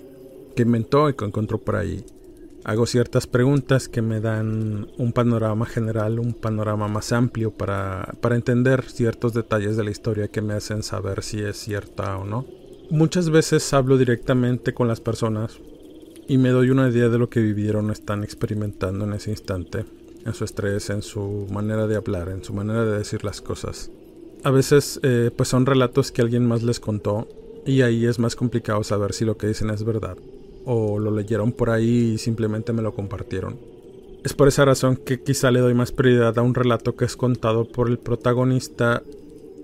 que 0.54 0.62
inventó 0.62 1.08
y 1.08 1.14
que 1.14 1.24
encontró 1.24 1.58
por 1.58 1.76
ahí. 1.76 2.04
Hago 2.64 2.86
ciertas 2.86 3.26
preguntas 3.26 3.88
que 3.88 4.02
me 4.02 4.20
dan 4.20 4.88
un 4.98 5.12
panorama 5.12 5.64
general, 5.64 6.18
un 6.18 6.34
panorama 6.34 6.86
más 6.86 7.12
amplio 7.12 7.50
para, 7.50 8.14
para 8.20 8.36
entender 8.36 8.84
ciertos 8.84 9.32
detalles 9.32 9.76
de 9.76 9.84
la 9.84 9.90
historia 9.90 10.28
que 10.28 10.42
me 10.42 10.54
hacen 10.54 10.82
saber 10.82 11.22
si 11.22 11.40
es 11.40 11.56
cierta 11.56 12.18
o 12.18 12.24
no. 12.24 12.46
Muchas 12.90 13.30
veces 13.30 13.72
hablo 13.72 13.96
directamente 13.96 14.74
con 14.74 14.88
las 14.88 15.00
personas 15.00 15.58
y 16.28 16.36
me 16.36 16.50
doy 16.50 16.68
una 16.70 16.88
idea 16.90 17.08
de 17.08 17.18
lo 17.18 17.30
que 17.30 17.40
vivieron 17.40 17.88
o 17.88 17.92
están 17.92 18.22
experimentando 18.22 19.06
en 19.06 19.14
ese 19.14 19.30
instante, 19.30 19.86
en 20.26 20.34
su 20.34 20.44
estrés, 20.44 20.90
en 20.90 21.00
su 21.00 21.46
manera 21.50 21.86
de 21.86 21.96
hablar, 21.96 22.28
en 22.28 22.44
su 22.44 22.52
manera 22.52 22.84
de 22.84 22.98
decir 22.98 23.24
las 23.24 23.40
cosas. 23.40 23.90
A 24.44 24.50
veces 24.50 25.00
eh, 25.02 25.30
pues 25.34 25.48
son 25.48 25.64
relatos 25.64 26.12
que 26.12 26.20
alguien 26.20 26.46
más 26.46 26.62
les 26.62 26.80
contó 26.80 27.26
y 27.64 27.80
ahí 27.80 28.04
es 28.04 28.18
más 28.18 28.36
complicado 28.36 28.84
saber 28.84 29.14
si 29.14 29.24
lo 29.24 29.38
que 29.38 29.48
dicen 29.48 29.70
es 29.70 29.82
verdad 29.84 30.18
o 30.66 30.98
lo 30.98 31.10
leyeron 31.10 31.52
por 31.52 31.70
ahí 31.70 32.12
y 32.12 32.18
simplemente 32.18 32.74
me 32.74 32.82
lo 32.82 32.94
compartieron. 32.94 33.58
Es 34.22 34.34
por 34.34 34.48
esa 34.48 34.66
razón 34.66 34.96
que 34.96 35.22
quizá 35.22 35.50
le 35.50 35.60
doy 35.60 35.72
más 35.72 35.92
prioridad 35.92 36.38
a 36.38 36.42
un 36.42 36.54
relato 36.54 36.94
que 36.94 37.06
es 37.06 37.16
contado 37.16 37.64
por 37.66 37.88
el 37.88 37.98
protagonista 37.98 39.02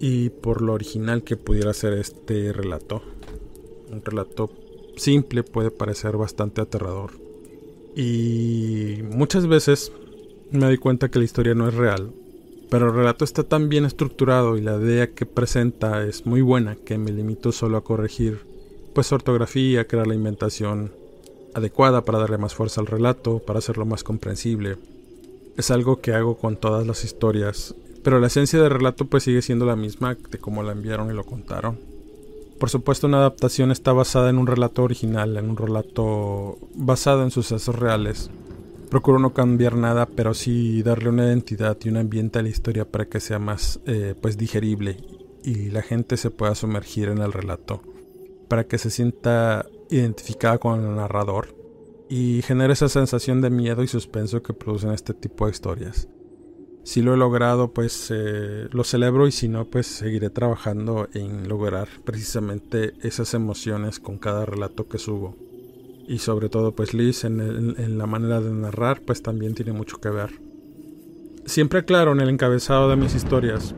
y 0.01 0.31
por 0.31 0.63
lo 0.63 0.73
original 0.73 1.23
que 1.23 1.37
pudiera 1.37 1.75
ser 1.75 1.93
este 1.93 2.55
relato. 2.55 3.03
Un 3.93 4.03
relato 4.03 4.51
simple 4.97 5.43
puede 5.43 5.71
parecer 5.71 6.17
bastante 6.17 6.61
aterrador. 6.61 7.13
Y 7.97 8.99
muchas 9.11 9.47
veces 9.47 9.93
me 10.51 10.67
doy 10.67 10.79
cuenta 10.79 11.11
que 11.11 11.19
la 11.19 11.25
historia 11.25 11.55
no 11.55 11.69
es 11.69 11.75
real, 11.75 12.13
pero 12.71 12.89
el 12.89 12.95
relato 12.95 13.25
está 13.25 13.45
tan 13.45 13.69
bien 13.69 13.85
estructurado 13.85 14.57
y 14.57 14.63
la 14.63 14.77
idea 14.77 15.13
que 15.13 15.27
presenta 15.27 16.05
es 16.05 16.27
muy 16.27 16.41
buena 16.41 16.77
que 16.77 16.99
me 16.99 17.13
limito 17.13 17.53
solo 17.53 17.77
a 17.77 17.85
corregir 17.85 18.41
pues 18.95 19.13
ortografía, 19.13 19.87
crear 19.87 20.07
la 20.07 20.15
inventación 20.15 20.93
adecuada 21.55 22.05
para 22.05 22.19
darle 22.19 22.39
más 22.39 22.55
fuerza 22.55 22.81
al 22.81 22.87
relato, 22.87 23.39
para 23.41 23.59
hacerlo 23.59 23.87
más 23.87 24.05
comprensible. 24.05 24.77
Es 25.57 25.71
algo 25.71 26.01
que 26.01 26.15
hago 26.15 26.37
con 26.37 26.57
todas 26.57 26.87
las 26.87 27.05
historias 27.05 27.75
pero 28.05 28.21
la 28.21 28.27
esencia 28.27 28.61
del 28.61 28.71
relato 28.71 29.07
pues 29.07 29.25
sigue 29.25 29.41
siendo 29.41 29.65
la 29.65 29.77
misma 29.77 30.15
de 30.15 30.39
cómo 30.39 30.63
la 30.63 30.73
enviaron 30.73 31.11
y 31.11 31.15
lo 31.15 31.25
contaron. 31.25 31.94
Por 32.65 32.71
supuesto 32.71 33.07
una 33.07 33.19
adaptación 33.19 33.71
está 33.71 33.93
basada 33.93 34.31
en 34.31 34.39
un 34.39 34.47
relato 34.47 34.85
original, 34.85 35.37
en 35.37 35.51
un 35.51 35.57
relato 35.59 36.57
basado 36.75 37.23
en 37.23 37.31
sucesos 37.31 37.79
reales. 37.79 38.31
Procuro 38.89 39.19
no 39.19 39.35
cambiar 39.35 39.77
nada, 39.77 40.07
pero 40.07 40.33
sí 40.33 40.83
darle 40.83 41.11
una 41.11 41.27
identidad 41.27 41.77
y 41.85 41.91
un 41.91 41.99
ambiente 41.99 42.39
a 42.39 42.43
la 42.43 42.49
historia 42.49 42.87
para 42.87 43.05
que 43.05 43.21
sea 43.21 43.39
más 43.39 43.81
eh, 43.85 44.15
pues 44.19 44.39
digerible 44.39 44.97
y 45.43 45.69
la 45.73 45.83
gente 45.83 46.17
se 46.17 46.31
pueda 46.31 46.55
sumergir 46.55 47.11
en 47.11 47.19
el 47.19 47.35
relato, 47.35 47.83
para 48.49 48.65
que 48.65 48.79
se 48.79 48.89
sienta 48.89 49.67
identificada 49.91 50.57
con 50.57 50.83
el 50.83 50.97
narrador 50.97 51.55
y 52.09 52.41
genere 52.47 52.73
esa 52.73 52.89
sensación 52.89 53.43
de 53.43 53.51
miedo 53.51 53.83
y 53.83 53.89
suspenso 53.89 54.43
que 54.43 54.55
producen 54.55 54.93
este 54.93 55.13
tipo 55.13 55.45
de 55.45 55.53
historias 55.53 56.09
si 56.85 57.01
lo 57.01 57.15
he 57.15 57.17
logrado, 57.17 57.73
pues 57.73 58.11
eh, 58.11 58.69
lo 58.71 58.85
celebro 58.85 59.27
y 59.27 59.33
si 59.33 59.49
no, 59.49 59.65
pues 59.65 59.87
seguiré 59.87 60.29
trabajando 60.29 61.09
en 61.15 61.49
lograr 61.49 61.89
precisamente 62.05 62.93
esas 63.01 63.33
emociones 63.33 63.99
con 63.99 64.19
cada 64.19 64.45
relato 64.45 64.87
que 64.87 64.99
subo. 64.99 65.35
Y 66.07 66.19
sobre 66.19 66.51
todo, 66.51 66.73
pues 66.73 66.93
Liz 66.93 67.25
en, 67.25 67.99
la 67.99 68.07
manera 68.07 68.43
de 68.43 68.51
narrar, 68.51 69.01
pues 69.01 69.23
también 69.23 69.55
tiene 69.55 69.73
mucho 69.73 69.97
que 69.97 70.11
ver. 70.11 70.39
Siempre 71.47 71.81
aclaro 71.81 72.13
en 72.13 72.21
el 72.21 72.29
encabezado 72.29 72.91
de 72.91 72.97
mis 72.97 73.15
historias 73.15 73.75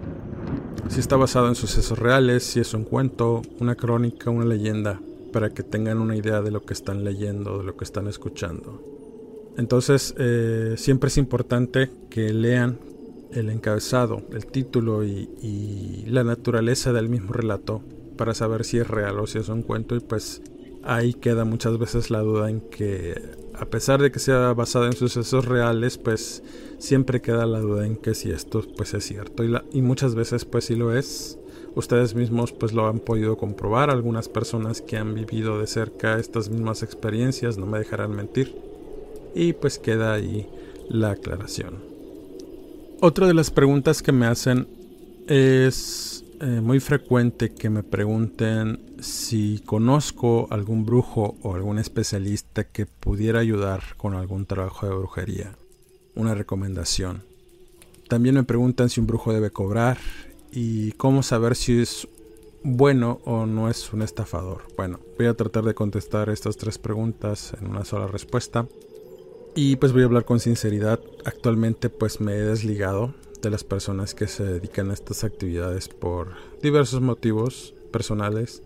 si 0.89 1.01
está 1.01 1.17
basado 1.17 1.49
en 1.49 1.57
sucesos 1.57 1.99
reales, 1.99 2.45
si 2.45 2.61
es 2.61 2.73
un 2.75 2.85
cuento, 2.85 3.43
una 3.59 3.75
crónica, 3.75 4.31
una 4.31 4.45
leyenda, 4.45 5.01
para 5.33 5.51
que 5.51 5.63
tengan 5.63 5.99
una 5.99 6.17
idea 6.17 6.43
de 6.43 6.51
lo 6.51 6.63
que 6.63 6.75
están 6.75 7.05
leyendo, 7.05 7.59
de 7.59 7.65
lo 7.65 7.77
que 7.77 7.85
están 7.85 8.07
escuchando. 8.07 8.83
Entonces, 9.57 10.15
eh, 10.19 10.75
siempre 10.77 11.09
es 11.09 11.19
importante 11.19 11.91
que 12.09 12.33
lean 12.33 12.79
el 13.33 13.51
encabezado, 13.51 14.23
el 14.33 14.47
título 14.47 15.05
y, 15.05 16.05
la 16.07 16.25
naturaleza 16.25 16.93
del 16.93 17.09
mismo 17.09 17.33
relato 17.33 17.83
para 18.17 18.33
saber 18.33 18.65
si 18.65 18.79
es 18.79 18.89
real 18.89 19.19
o 19.19 19.27
si 19.27 19.39
es 19.39 19.49
un 19.49 19.63
cuento 19.63 19.97
y 19.97 20.01
pues 20.01 20.41
ahí 20.85 21.13
queda 21.15 21.45
muchas 21.45 21.79
veces 21.79 22.11
la 22.11 22.21
duda 22.21 22.49
en 22.49 22.61
que 22.61 23.21
a 23.55 23.67
pesar 23.67 24.01
de 24.01 24.11
que 24.11 24.19
sea 24.19 24.53
basada 24.53 24.87
en 24.87 24.95
sucesos 24.95 25.45
reales, 25.45 25.99
pues 25.99 26.43
siempre 26.79 27.21
queda 27.21 27.45
la 27.47 27.61
duda 27.61 27.87
en 27.87 27.97
que 27.97 28.15
si 28.15 28.31
esto 28.31 28.63
pues 28.77 28.95
es 28.95 29.05
cierto 29.05 29.45
y, 29.45 29.55
y 29.73 29.83
muchas 29.83 30.15
veces 30.15 30.45
pues 30.45 30.67
sí 30.67 30.77
lo 30.77 30.97
es. 30.97 31.39
Ustedes 31.75 32.15
mismos 32.15 32.53
pues 32.53 32.73
lo 32.73 32.87
han 32.87 33.01
podido 33.01 33.37
comprobar, 33.37 33.91
algunas 33.91 34.31
personas 34.31 34.81
que 34.81 34.97
han 34.97 35.15
vivido 35.15 35.59
de 35.61 35.67
cerca 35.67 36.19
estas 36.19 36.49
mismas 36.49 36.83
experiencias 36.83 37.59
no 37.59 37.67
me 37.67 37.79
dejarán 37.79 38.17
mentir. 38.17 38.57
Y 39.35 39.53
pues 39.53 39.79
queda 39.79 40.15
ahí 40.15 40.49
la 40.89 41.11
aclaración. 41.11 41.96
Otra 43.01 43.27
de 43.27 43.35
las 43.35 43.51
preguntas 43.51 44.03
que 44.03 44.13
me 44.13 44.25
hacen 44.27 44.67
es 45.29 46.25
eh, 46.41 46.61
muy 46.63 46.81
frecuente 46.81 47.53
que 47.53 47.69
me 47.69 47.83
pregunten 47.83 48.97
si 49.01 49.61
conozco 49.67 50.49
algún 50.51 50.87
brujo 50.87 51.37
o 51.43 51.55
algún 51.55 51.79
especialista 51.79 52.65
que 52.65 52.87
pudiera 52.87 53.41
ayudar 53.41 53.83
con 53.99 54.15
algún 54.15 54.47
trabajo 54.47 54.87
de 54.87 54.95
brujería. 54.95 55.53
Una 56.15 56.35
recomendación. 56.35 57.23
También 58.09 58.35
me 58.35 58.45
preguntan 58.45 58.89
si 58.89 59.01
un 59.01 59.07
brujo 59.07 59.33
debe 59.33 59.51
cobrar 59.51 59.99
y 60.51 60.93
cómo 60.93 61.23
saber 61.23 61.55
si 61.55 61.83
es 61.83 62.09
bueno 62.63 63.21
o 63.27 63.45
no 63.45 63.69
es 63.69 63.93
un 63.93 64.01
estafador. 64.01 64.63
Bueno, 64.75 65.01
voy 65.19 65.27
a 65.27 65.35
tratar 65.35 65.65
de 65.65 65.75
contestar 65.75 66.31
estas 66.31 66.57
tres 66.57 66.79
preguntas 66.79 67.53
en 67.61 67.69
una 67.69 67.85
sola 67.85 68.07
respuesta. 68.07 68.67
Y 69.59 69.77
pues 69.77 69.95
voy 69.95 70.03
a 70.03 70.05
hablar 70.05 70.27
con 70.27 70.39
sinceridad. 70.39 71.01
Actualmente 71.25 71.89
pues 71.89 72.21
me 72.21 72.35
he 72.35 72.43
desligado 72.43 73.15
de 73.41 73.49
las 73.49 73.65
personas 73.65 74.15
que 74.15 74.29
se 74.29 74.45
dedican 74.45 74.91
a 74.91 74.93
estas 74.93 75.25
actividades 75.25 75.89
por 75.89 76.35
diversos 76.63 77.01
motivos 77.01 77.75
personales. 77.91 78.63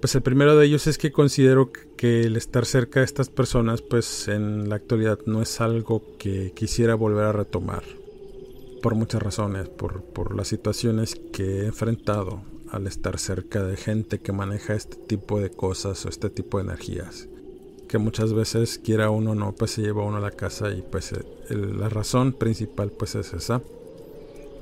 Pues 0.00 0.14
el 0.14 0.22
primero 0.22 0.56
de 0.56 0.64
ellos 0.64 0.86
es 0.86 0.96
que 0.96 1.10
considero 1.10 1.72
que 1.72 2.20
el 2.20 2.36
estar 2.36 2.66
cerca 2.66 3.00
de 3.00 3.06
estas 3.06 3.30
personas 3.30 3.82
pues 3.82 4.28
en 4.28 4.68
la 4.68 4.76
actualidad 4.76 5.18
no 5.26 5.42
es 5.42 5.60
algo 5.60 6.04
que 6.18 6.52
quisiera 6.52 6.94
volver 6.94 7.24
a 7.24 7.32
retomar 7.32 7.82
por 8.80 8.94
muchas 8.94 9.20
razones, 9.20 9.68
por, 9.68 10.04
por 10.04 10.36
las 10.36 10.46
situaciones 10.46 11.16
que 11.32 11.62
he 11.62 11.66
enfrentado 11.66 12.42
al 12.70 12.86
estar 12.86 13.18
cerca 13.18 13.64
de 13.64 13.76
gente 13.76 14.20
que 14.20 14.30
maneja 14.30 14.74
este 14.74 14.98
tipo 14.98 15.40
de 15.40 15.50
cosas 15.50 16.06
o 16.06 16.08
este 16.08 16.30
tipo 16.30 16.58
de 16.58 16.64
energías 16.66 17.28
que 17.88 17.98
muchas 17.98 18.32
veces 18.32 18.78
quiera 18.78 19.10
uno 19.10 19.34
no 19.34 19.52
pues 19.52 19.72
se 19.72 19.82
lleva 19.82 20.04
uno 20.04 20.18
a 20.18 20.20
la 20.20 20.30
casa 20.30 20.70
y 20.70 20.82
pues 20.82 21.12
la 21.50 21.88
razón 21.88 22.32
principal 22.32 22.90
pues 22.90 23.14
es 23.14 23.32
esa 23.32 23.62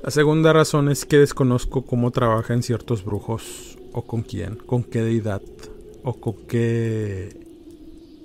la 0.03 0.11
segunda 0.11 0.53
razón 0.53 0.89
es 0.89 1.05
que 1.05 1.17
desconozco 1.19 1.83
cómo 1.83 2.11
trabajan 2.11 2.63
ciertos 2.63 3.03
brujos 3.03 3.77
o 3.93 4.03
con 4.03 4.21
quién 4.23 4.55
con 4.55 4.83
qué 4.83 5.01
deidad 5.01 5.41
o 6.03 6.13
con 6.13 6.35
qué 6.47 7.35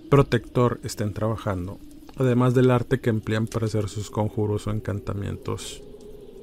protector 0.09 0.81
estén 0.85 1.13
trabajando 1.13 1.79
además 2.17 2.55
del 2.55 2.71
arte 2.71 3.01
que 3.01 3.11
emplean 3.11 3.47
para 3.47 3.67
hacer 3.67 3.89
sus 3.89 4.11
conjuros 4.11 4.67
o 4.67 4.71
encantamientos. 4.71 5.83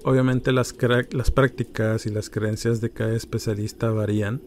Obviamente 0.03 0.51
las, 0.51 0.75
las 1.11 1.31
prácticas 1.31 2.05
y 2.05 2.09
las 2.09 2.29
creencias 2.29 2.81
de 2.81 2.89
cada 2.89 3.15
especialista 3.15 3.91
varían, 3.91 4.41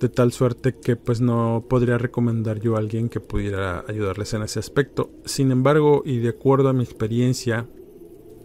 de 0.00 0.08
tal 0.08 0.32
suerte 0.32 0.74
que 0.74 0.96
pues 0.96 1.20
no 1.20 1.64
podría 1.68 1.98
recomendar 1.98 2.60
yo 2.60 2.76
a 2.76 2.78
alguien 2.78 3.08
que 3.08 3.20
pudiera 3.20 3.84
ayudarles 3.88 4.34
en 4.34 4.42
ese 4.42 4.58
aspecto. 4.58 5.10
Sin 5.24 5.50
embargo, 5.50 6.02
y 6.04 6.18
de 6.18 6.30
acuerdo 6.30 6.68
a 6.68 6.72
mi 6.72 6.84
experiencia, 6.84 7.66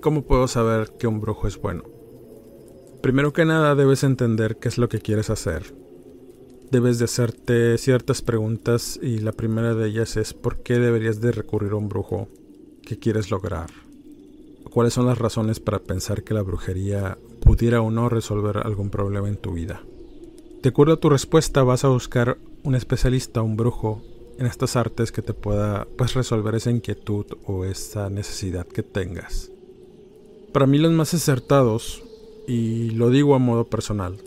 ¿cómo 0.02 0.24
puedo 0.24 0.48
saber 0.48 0.92
que 0.98 1.08
un 1.08 1.22
brujo 1.22 1.48
es 1.48 1.60
bueno? 1.60 1.84
Primero 3.02 3.34
que 3.34 3.46
nada 3.46 3.76
debes 3.76 4.04
entender 4.04 4.58
qué 4.58 4.68
es 4.68 4.78
lo 4.78 4.90
que 4.90 5.00
quieres 5.00 5.30
hacer 5.30 5.74
debes 6.72 7.00
de 7.00 7.06
hacerte 7.06 7.78
ciertas 7.78 8.22
preguntas 8.22 9.00
y 9.02 9.20
la 9.20 9.32
primera 9.32 9.74
de 9.74 9.88
ellas 9.88 10.18
es 10.18 10.34
¿por 10.34 10.62
qué 10.62 10.78
deberías 10.78 11.20
de 11.20 11.32
recurrir 11.32 11.72
a 11.72 11.78
un 11.78 11.90
brujo? 11.90 12.28
¿Qué 12.84 13.00
quieres 13.00 13.32
lograr? 13.32 13.70
¿Cuáles 14.70 14.94
son 14.94 15.08
las 15.08 15.18
razones 15.18 15.60
para 15.60 15.80
pensar 15.80 16.24
que 16.24 16.34
la 16.34 16.44
brujería 16.44 17.18
pudiera 17.42 17.82
o 17.82 17.90
no 17.90 18.08
resolver 18.08 18.58
algún 18.58 18.90
problema 18.90 19.28
en 19.28 19.38
tu 19.38 19.54
vida? 19.54 19.82
De 20.62 20.70
acuerdo 20.70 20.94
a 20.94 21.00
tu 21.00 21.10
respuesta 21.10 21.64
vas 21.64 21.86
a 21.86 21.88
buscar 21.88 22.38
un 22.64 22.76
especialista, 22.76 23.42
un 23.42 23.56
brujo 23.56 24.02
en 24.38 24.46
estas 24.46 24.76
artes 24.76 25.12
que 25.12 25.22
te 25.22 25.34
pueda 25.34 25.88
pues 25.98 26.14
resolver 26.14 26.56
esa 26.56 26.70
inquietud 26.70 27.26
o 27.46 27.64
esa 27.64 28.10
necesidad 28.10 28.68
que 28.68 28.84
tengas. 28.84 29.52
Para 30.52 30.66
mí 30.66 30.78
los 30.78 30.92
más 30.92 31.14
acertados, 31.14 32.04
y 32.48 32.90
lo 32.92 33.10
digo 33.10 33.36
a 33.36 33.40
modo 33.40 33.70
personal, 33.70 34.18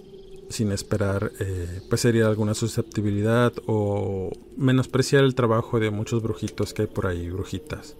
sin 0.48 0.70
esperar 0.72 1.32
eh, 1.40 1.80
pues 1.88 2.02
sería 2.02 2.28
alguna 2.28 2.54
susceptibilidad 2.54 3.52
o 3.66 4.30
menospreciar 4.56 5.24
el 5.24 5.34
trabajo 5.34 5.80
de 5.80 5.90
muchos 5.90 6.22
brujitos 6.22 6.72
que 6.72 6.82
hay 6.82 6.88
por 6.88 7.06
ahí, 7.06 7.28
brujitas. 7.28 7.96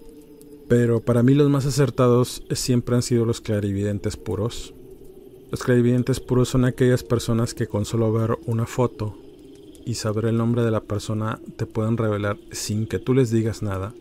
Pero 0.69 1.01
para 1.01 1.23
mí 1.23 1.35
los 1.35 1.51
más 1.51 1.67
acertados 1.67 2.45
siempre 2.53 2.95
han 2.95 3.03
sido 3.03 3.27
los 3.27 3.41
clarividentes 3.41 4.17
puros. 4.17 4.75
Los 5.53 5.65
clarividentes 5.65 6.19
puros 6.19 6.49
son 6.49 6.65
aquellas 6.65 7.05
personas 7.05 7.53
que 7.53 7.67
con 7.67 7.85
solo 7.85 8.11
ver 8.11 8.39
una 8.47 8.65
foto 8.65 9.19
y 9.85 9.97
saber 9.97 10.25
el 10.25 10.39
nombre 10.39 10.63
de 10.63 10.71
la 10.71 10.81
persona 10.81 11.41
te 11.57 11.67
pueden 11.67 11.99
revelar 11.99 12.39
sin 12.53 12.87
que 12.87 12.99
tú 12.99 13.13
les 13.13 13.31
digas 13.31 13.63
nada 13.63 13.93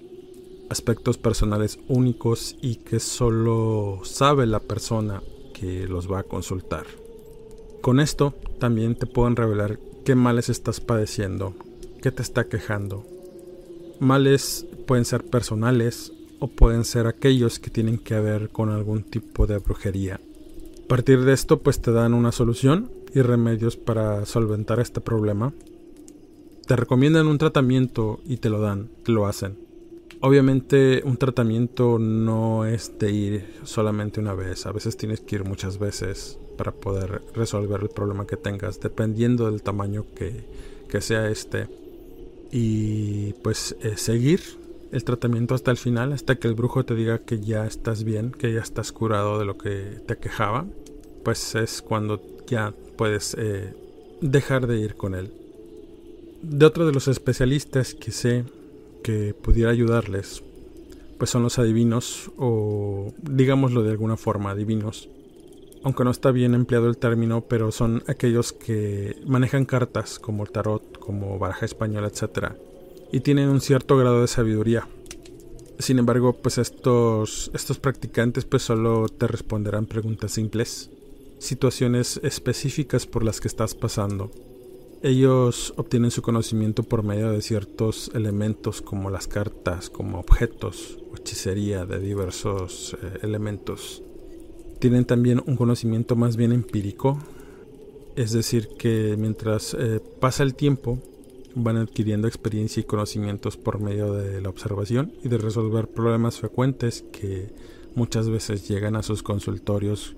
aspectos 0.70 1.18
personales 1.18 1.78
únicos 1.90 2.56
y 2.62 2.76
que 2.76 3.02
solo 3.02 4.00
sabe 4.06 4.46
la 4.46 4.62
persona 4.62 5.22
que 5.54 5.90
los 5.90 6.10
va 6.10 6.20
a 6.20 6.24
consultar. 6.24 6.86
Con 7.82 8.00
esto 8.00 8.34
también 8.58 8.96
te 8.96 9.06
pueden 9.06 9.36
revelar 9.36 9.78
qué 10.06 10.16
males 10.16 10.48
estás 10.48 10.80
padeciendo, 10.80 11.54
qué 12.02 12.14
te 12.14 12.22
está 12.22 12.46
quejando. 12.46 13.06
Males 14.00 14.66
pueden 14.88 15.04
ser 15.04 15.26
personales 15.26 16.14
o 16.40 16.48
pueden 16.48 16.86
ser 16.86 17.08
aquellos 17.08 17.60
que 17.60 17.70
tienen 17.70 17.98
que 17.98 18.18
ver 18.22 18.48
con 18.52 18.70
algún 18.70 19.04
tipo 19.04 19.48
de 19.48 19.58
brujería. 19.58 20.22
Partir 20.92 21.24
de 21.24 21.32
esto 21.32 21.62
pues 21.62 21.82
te 21.82 21.94
dan 21.94 22.14
una 22.14 22.34
solución 22.34 22.92
y 23.14 23.22
remedios 23.22 23.78
para 23.78 24.26
solventar 24.26 24.82
este 24.82 25.00
problema. 25.00 25.54
Te 26.68 26.76
recomiendan 26.76 27.28
un 27.28 27.38
tratamiento 27.38 28.20
y 28.26 28.36
te 28.36 28.50
lo 28.50 28.60
dan, 28.60 28.90
te 29.06 29.14
lo 29.14 29.26
hacen. 29.26 29.58
Obviamente 30.20 31.02
un 31.06 31.16
tratamiento 31.16 31.98
no 31.98 32.66
es 32.66 33.00
de 33.00 33.10
ir 33.10 33.46
solamente 33.64 34.20
una 34.20 34.34
vez, 34.34 34.66
a 34.66 34.74
veces 34.74 34.98
tienes 34.98 35.22
que 35.22 35.38
ir 35.38 35.46
muchas 35.46 35.80
veces 35.80 36.38
para 36.58 36.74
poder 36.74 37.22
resolver 37.34 37.80
el 37.84 37.90
problema 37.90 38.28
que 38.28 38.36
tengas, 38.36 38.82
dependiendo 38.82 39.50
del 39.50 39.64
tamaño 39.64 40.08
que, 40.14 41.00
sea 41.00 41.30
este. 41.30 41.70
Y 42.52 43.32
pues 43.42 43.78
eh, 43.80 43.94
seguir 43.96 44.42
el 44.92 45.04
tratamiento 45.04 45.56
hasta 45.56 45.72
el 45.72 45.78
final, 45.78 46.14
hasta 46.14 46.36
que 46.36 46.48
el 46.48 46.54
brujo 46.54 46.84
te 46.84 46.96
diga 46.96 47.20
que 47.20 47.40
ya 47.40 47.66
estás 47.66 48.04
bien, 48.04 48.32
que 48.32 48.54
ya 48.54 48.62
estás 48.62 48.92
curado 48.92 49.40
de 49.40 49.46
lo 49.46 49.58
que 49.58 50.00
te 50.06 50.18
quejaba, 50.18 50.66
pues 51.24 51.56
es 51.56 51.82
cuando 51.82 52.22
ya 52.48 52.74
puedes 52.98 53.36
eh, 53.40 53.74
dejar 54.22 54.68
de 54.68 54.80
ir 54.80 54.96
con 54.96 55.16
él. 55.16 55.34
De 56.42 56.66
otro 56.66 56.86
de 56.86 56.92
los 56.92 57.08
especialistas 57.08 57.94
que 57.94 58.12
sé 58.12 58.46
que 59.04 59.34
pudiera 59.34 59.72
ayudarles, 59.72 60.44
pues 61.18 61.30
son 61.30 61.44
los 61.44 61.60
adivinos 61.60 62.32
o 62.38 63.14
digámoslo 63.22 63.84
de 63.84 63.92
alguna 63.92 64.18
forma, 64.18 64.52
adivinos 64.52 65.08
aunque 65.84 66.04
no 66.04 66.12
está 66.12 66.32
bien 66.32 66.54
empleado 66.54 66.88
el 66.88 66.98
término, 66.98 67.42
pero 67.42 67.72
son 67.72 68.04
aquellos 68.08 68.54
que 68.54 69.18
manejan 69.26 69.66
cartas 69.66 70.20
como 70.20 70.44
el 70.44 70.52
tarot, 70.52 71.00
como 71.00 71.40
baraja 71.40 71.66
española, 71.66 72.08
etc. 72.08 72.54
Y 73.12 73.20
tienen 73.22 73.50
un 73.50 73.62
cierto 73.62 73.98
grado 73.98 74.22
de 74.22 74.28
sabiduría. 74.28 74.88
Sin 75.80 76.00
embargo, 76.00 76.34
pues 76.34 76.58
estos, 76.58 77.52
estos 77.54 77.80
practicantes 77.80 78.46
pues 78.46 78.64
solo 78.64 79.10
te 79.10 79.28
responderán 79.28 79.86
preguntas 79.86 80.32
simples, 80.32 80.90
situaciones 81.40 82.20
específicas 82.24 83.08
por 83.08 83.24
las 83.24 83.42
que 83.42 83.48
estás 83.48 83.76
pasando. 83.76 84.32
Ellos 85.04 85.74
obtienen 85.78 86.12
su 86.12 86.22
conocimiento 86.22 86.84
por 86.84 87.04
medio 87.04 87.32
de 87.32 87.42
ciertos 87.42 88.12
elementos 88.14 88.82
como 88.82 89.10
las 89.10 89.28
cartas, 89.28 89.90
como 89.90 90.20
objetos 90.20 91.00
hechicería 91.22 91.86
de 91.86 92.00
diversos 92.00 92.98
eh, 93.02 93.20
elementos 93.22 94.02
tienen 94.82 95.06
también 95.06 95.44
un 95.46 95.56
conocimiento 95.58 96.16
más 96.16 96.36
bien 96.36 96.52
empírico, 96.52 97.20
es 98.16 98.32
decir, 98.32 98.70
que 98.80 99.16
mientras 99.18 99.76
eh, 99.76 100.02
pasa 100.20 100.42
el 100.42 100.56
tiempo 100.56 100.98
van 101.56 101.78
adquiriendo 101.78 102.28
experiencia 102.28 102.82
y 102.82 102.86
conocimientos 102.86 103.58
por 103.58 103.80
medio 103.80 104.14
de 104.14 104.42
la 104.42 104.50
observación 104.50 105.14
y 105.24 105.30
de 105.30 105.38
resolver 105.38 105.88
problemas 105.88 106.40
frecuentes 106.40 107.04
que 107.12 107.54
muchas 107.96 108.30
veces 108.30 108.68
llegan 108.68 108.96
a 108.96 109.04
sus 109.04 109.24
consultorios 109.24 110.16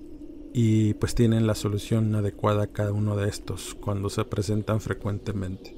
y 0.52 0.94
pues 0.94 1.14
tienen 1.14 1.46
la 1.46 1.54
solución 1.54 2.14
adecuada 2.14 2.64
a 2.64 2.66
cada 2.68 2.92
uno 2.92 3.16
de 3.16 3.28
estos 3.28 3.74
cuando 3.74 4.08
se 4.08 4.24
presentan 4.24 4.80
frecuentemente. 4.80 5.76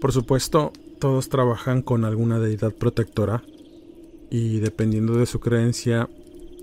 Por 0.00 0.12
supuesto, 0.12 0.72
todos 0.98 1.28
trabajan 1.28 1.82
con 1.82 2.04
alguna 2.04 2.40
deidad 2.40 2.74
protectora 2.74 3.44
y 4.30 4.58
dependiendo 4.58 5.14
de 5.14 5.26
su 5.26 5.40
creencia 5.40 6.08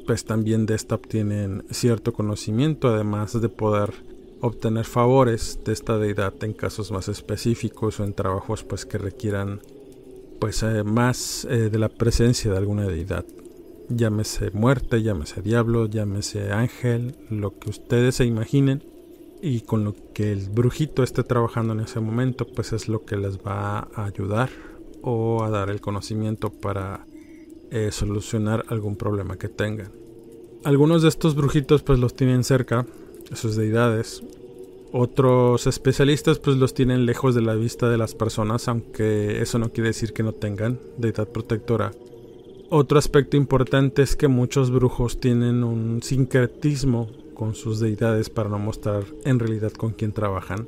pues 0.05 0.25
también 0.25 0.65
de 0.65 0.75
esta 0.75 0.95
obtienen 0.95 1.65
cierto 1.71 2.13
conocimiento, 2.13 2.89
además 2.89 3.39
de 3.39 3.49
poder 3.49 3.93
obtener 4.41 4.85
favores 4.85 5.59
de 5.65 5.73
esta 5.73 5.97
deidad 5.97 6.33
en 6.43 6.53
casos 6.53 6.91
más 6.91 7.07
específicos 7.07 7.99
o 7.99 8.03
en 8.03 8.13
trabajos 8.13 8.63
pues 8.63 8.85
que 8.85 8.97
requieran 8.97 9.61
pues 10.39 10.63
eh, 10.63 10.83
más 10.83 11.45
eh, 11.45 11.69
de 11.69 11.79
la 11.79 11.89
presencia 11.89 12.51
de 12.51 12.57
alguna 12.57 12.87
deidad. 12.87 13.25
Llámese 13.89 14.51
muerte, 14.51 15.01
llámese 15.03 15.41
diablo, 15.41 15.85
llámese 15.85 16.51
ángel, 16.51 17.15
lo 17.29 17.57
que 17.57 17.69
ustedes 17.69 18.15
se 18.15 18.25
imaginen 18.25 18.83
y 19.41 19.61
con 19.61 19.83
lo 19.83 19.95
que 20.13 20.31
el 20.31 20.49
brujito 20.49 21.03
esté 21.03 21.23
trabajando 21.23 21.73
en 21.73 21.81
ese 21.81 21.99
momento, 21.99 22.47
pues 22.47 22.73
es 22.73 22.87
lo 22.87 23.05
que 23.05 23.15
les 23.15 23.37
va 23.37 23.87
a 23.93 24.05
ayudar 24.05 24.49
o 25.01 25.43
a 25.43 25.49
dar 25.49 25.69
el 25.69 25.81
conocimiento 25.81 26.49
para 26.49 27.05
eh, 27.69 27.91
solucionar 27.91 28.65
algún 28.69 28.95
problema 28.95 29.37
que 29.37 29.49
tengan. 29.49 29.91
Algunos 30.63 31.03
de 31.03 31.09
estos 31.09 31.35
brujitos 31.35 31.83
pues 31.83 31.99
los 31.99 32.15
tienen 32.15 32.43
cerca, 32.43 32.87
sus 33.33 33.55
deidades. 33.55 34.23
Otros 34.91 35.67
especialistas 35.67 36.39
pues 36.39 36.57
los 36.57 36.73
tienen 36.73 37.05
lejos 37.05 37.35
de 37.35 37.41
la 37.41 37.55
vista 37.55 37.89
de 37.89 37.97
las 37.97 38.15
personas, 38.15 38.67
aunque 38.67 39.41
eso 39.41 39.59
no 39.59 39.71
quiere 39.71 39.89
decir 39.89 40.13
que 40.13 40.23
no 40.23 40.31
tengan 40.31 40.79
deidad 40.97 41.27
protectora. 41.27 41.91
Otro 42.69 42.97
aspecto 42.97 43.37
importante 43.37 44.01
es 44.01 44.15
que 44.15 44.27
muchos 44.27 44.71
brujos 44.71 45.19
tienen 45.19 45.63
un 45.63 46.01
sincretismo 46.01 47.09
con 47.33 47.55
sus 47.55 47.79
deidades 47.79 48.29
para 48.29 48.49
no 48.49 48.57
mostrar 48.57 49.03
en 49.23 49.39
realidad 49.39 49.73
con 49.73 49.91
quién 49.91 50.13
trabajan. 50.13 50.67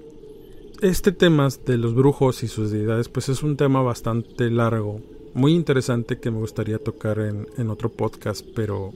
Este 0.82 1.12
tema 1.12 1.48
de 1.66 1.78
los 1.78 1.96
brujos 1.96 2.44
y 2.44 2.48
sus 2.48 2.70
deidades 2.70 3.10
pues 3.10 3.30
es 3.30 3.42
un 3.42 3.58
tema 3.58 3.82
bastante 3.82 4.52
largo, 4.52 5.02
muy 5.38 5.54
interesante 5.54 6.20
que 6.20 6.32
me 6.32 6.40
gustaría 6.40 6.80
tocar 6.80 7.20
en, 7.20 7.70
otro 7.70 7.90
podcast, 7.90 8.46
pero 8.56 8.94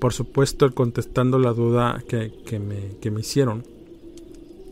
por 0.00 0.14
supuesto 0.14 0.74
contestando 0.74 1.38
la 1.38 1.52
duda 1.52 2.02
que, 2.08 2.58
me, 2.58 3.20
hicieron, 3.20 3.64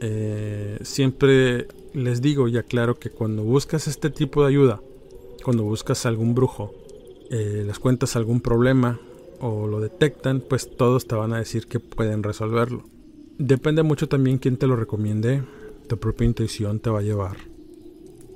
eh, 0.00 0.78
siempre 0.82 1.68
les 1.92 2.22
digo 2.22 2.48
y 2.48 2.56
aclaro 2.56 2.98
que 2.98 3.10
cuando 3.10 3.42
buscas 3.44 3.86
este 3.86 4.10
tipo 4.10 4.42
de 4.42 4.48
ayuda, 4.48 4.80
cuando 5.44 5.64
buscas 5.64 6.06
algún 6.06 6.34
brujo, 6.34 6.74
eh, 7.30 7.62
les 7.66 7.78
cuentas 7.78 8.16
algún 8.16 8.40
problema 8.40 8.98
o 9.40 9.66
lo 9.66 9.80
detectan, 9.80 10.40
pues 10.40 10.76
todos 10.76 11.06
te 11.06 11.14
van 11.14 11.34
a 11.34 11.38
decir 11.38 11.66
que 11.66 11.78
pueden 11.78 12.22
resolverlo. 12.22 12.84
Depende 13.38 13.82
mucho 13.82 14.08
también 14.08 14.38
quién 14.38 14.56
te 14.56 14.66
lo 14.66 14.76
recomiende, 14.76 15.42
tu 15.88 15.98
propia 15.98 16.26
intuición 16.26 16.80
te 16.80 16.90
va 16.90 17.00
a 17.00 17.02
llevar. 17.02 17.36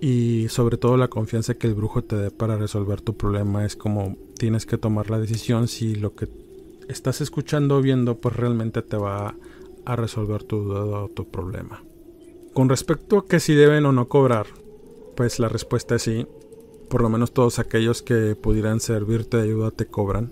Y 0.00 0.48
sobre 0.48 0.76
todo 0.76 0.96
la 0.96 1.08
confianza 1.08 1.54
que 1.54 1.68
el 1.68 1.74
brujo 1.74 2.02
te 2.02 2.16
dé 2.16 2.30
para 2.30 2.56
resolver 2.56 3.00
tu 3.00 3.16
problema 3.16 3.64
es 3.64 3.76
como 3.76 4.16
tienes 4.36 4.66
que 4.66 4.76
tomar 4.76 5.10
la 5.10 5.20
decisión 5.20 5.68
si 5.68 5.94
lo 5.94 6.14
que 6.14 6.26
estás 6.88 7.20
escuchando 7.20 7.76
o 7.76 7.82
viendo 7.82 8.18
pues 8.18 8.36
realmente 8.36 8.82
te 8.82 8.96
va 8.96 9.34
a 9.84 9.96
resolver 9.96 10.42
tu 10.44 10.58
duda 10.58 10.84
o 10.84 11.08
tu 11.08 11.28
problema. 11.28 11.82
Con 12.52 12.68
respecto 12.68 13.18
a 13.18 13.26
que 13.26 13.40
si 13.40 13.54
deben 13.54 13.86
o 13.86 13.92
no 13.92 14.08
cobrar, 14.08 14.46
pues 15.16 15.38
la 15.38 15.48
respuesta 15.48 15.96
es 15.96 16.02
sí. 16.02 16.26
Por 16.88 17.02
lo 17.02 17.08
menos 17.08 17.32
todos 17.32 17.58
aquellos 17.58 18.02
que 18.02 18.36
pudieran 18.36 18.80
servirte 18.80 19.38
de 19.38 19.44
ayuda 19.44 19.70
te 19.70 19.86
cobran. 19.86 20.30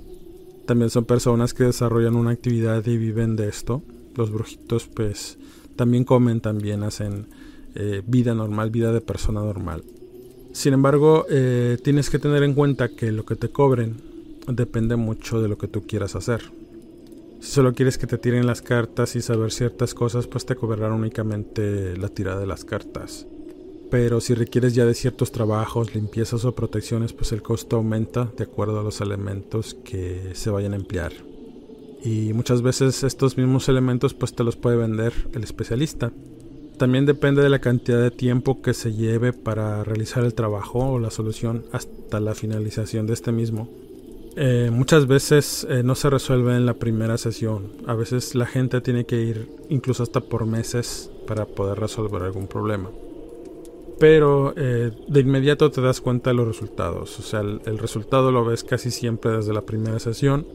También 0.66 0.90
son 0.90 1.06
personas 1.06 1.54
que 1.54 1.64
desarrollan 1.64 2.16
una 2.16 2.30
actividad 2.30 2.84
y 2.86 2.98
viven 2.98 3.36
de 3.36 3.48
esto. 3.48 3.82
Los 4.14 4.30
brujitos 4.30 4.86
pues 4.86 5.38
también 5.76 6.04
comen, 6.04 6.40
también 6.40 6.82
hacen 6.82 7.28
eh, 7.74 8.02
vida 8.06 8.34
normal, 8.34 8.70
vida 8.70 8.92
de 8.92 9.00
persona 9.00 9.40
normal. 9.40 9.82
Sin 10.52 10.74
embargo, 10.74 11.24
eh, 11.30 11.78
tienes 11.82 12.10
que 12.10 12.18
tener 12.18 12.42
en 12.42 12.54
cuenta 12.54 12.88
que 12.88 13.12
lo 13.12 13.24
que 13.24 13.36
te 13.36 13.50
cobren 13.50 14.09
depende 14.46 14.96
mucho 14.96 15.40
de 15.40 15.48
lo 15.48 15.58
que 15.58 15.68
tú 15.68 15.86
quieras 15.86 16.16
hacer. 16.16 16.42
Si 17.40 17.52
solo 17.52 17.72
quieres 17.72 17.96
que 17.96 18.06
te 18.06 18.18
tiren 18.18 18.46
las 18.46 18.60
cartas 18.60 19.16
y 19.16 19.22
saber 19.22 19.50
ciertas 19.50 19.94
cosas, 19.94 20.26
pues 20.26 20.44
te 20.44 20.56
cobrarán 20.56 20.92
únicamente 20.92 21.96
la 21.96 22.08
tirada 22.08 22.40
de 22.40 22.46
las 22.46 22.64
cartas. 22.64 23.26
Pero 23.90 24.20
si 24.20 24.34
requieres 24.34 24.74
ya 24.74 24.84
de 24.84 24.94
ciertos 24.94 25.32
trabajos, 25.32 25.94
limpiezas 25.94 26.44
o 26.44 26.54
protecciones, 26.54 27.12
pues 27.12 27.32
el 27.32 27.42
costo 27.42 27.76
aumenta 27.76 28.30
de 28.36 28.44
acuerdo 28.44 28.78
a 28.78 28.82
los 28.82 29.00
elementos 29.00 29.74
que 29.74 30.32
se 30.34 30.50
vayan 30.50 30.74
a 30.74 30.76
emplear. 30.76 31.12
Y 32.04 32.32
muchas 32.34 32.62
veces 32.62 33.02
estos 33.02 33.36
mismos 33.36 33.68
elementos 33.68 34.14
pues 34.14 34.34
te 34.34 34.44
los 34.44 34.56
puede 34.56 34.76
vender 34.76 35.12
el 35.32 35.42
especialista. 35.42 36.12
También 36.78 37.04
depende 37.04 37.42
de 37.42 37.50
la 37.50 37.58
cantidad 37.58 38.00
de 38.00 38.10
tiempo 38.10 38.62
que 38.62 38.74
se 38.74 38.92
lleve 38.92 39.32
para 39.32 39.82
realizar 39.82 40.24
el 40.24 40.34
trabajo 40.34 40.92
o 40.92 40.98
la 40.98 41.10
solución 41.10 41.64
hasta 41.72 42.20
la 42.20 42.34
finalización 42.34 43.06
de 43.06 43.14
este 43.14 43.32
mismo. 43.32 43.68
Eh, 44.36 44.70
muchas 44.72 45.06
veces 45.06 45.66
eh, 45.68 45.82
no 45.82 45.94
se 45.94 46.08
resuelve 46.08 46.56
en 46.56 46.66
la 46.66 46.74
primera 46.74 47.18
sesión. 47.18 47.72
A 47.86 47.94
veces 47.94 48.34
la 48.34 48.46
gente 48.46 48.80
tiene 48.80 49.04
que 49.04 49.20
ir 49.20 49.50
incluso 49.68 50.02
hasta 50.02 50.20
por 50.20 50.46
meses 50.46 51.10
para 51.26 51.46
poder 51.46 51.78
resolver 51.78 52.22
algún 52.22 52.46
problema 52.46 52.90
pero 54.00 54.54
eh, 54.56 54.92
de 55.08 55.20
inmediato 55.20 55.70
te 55.70 55.82
das 55.82 56.00
cuenta 56.00 56.30
de 56.30 56.34
los 56.34 56.48
resultados. 56.48 57.20
O 57.20 57.22
sea, 57.22 57.40
el, 57.40 57.78
resultado 57.78 58.32
lo 58.32 58.46
ves 58.46 58.64
casi 58.64 58.90
siempre 58.90 59.30
desde 59.30 59.52
la 59.52 59.60
primera 59.60 59.98
sesión 59.98 60.46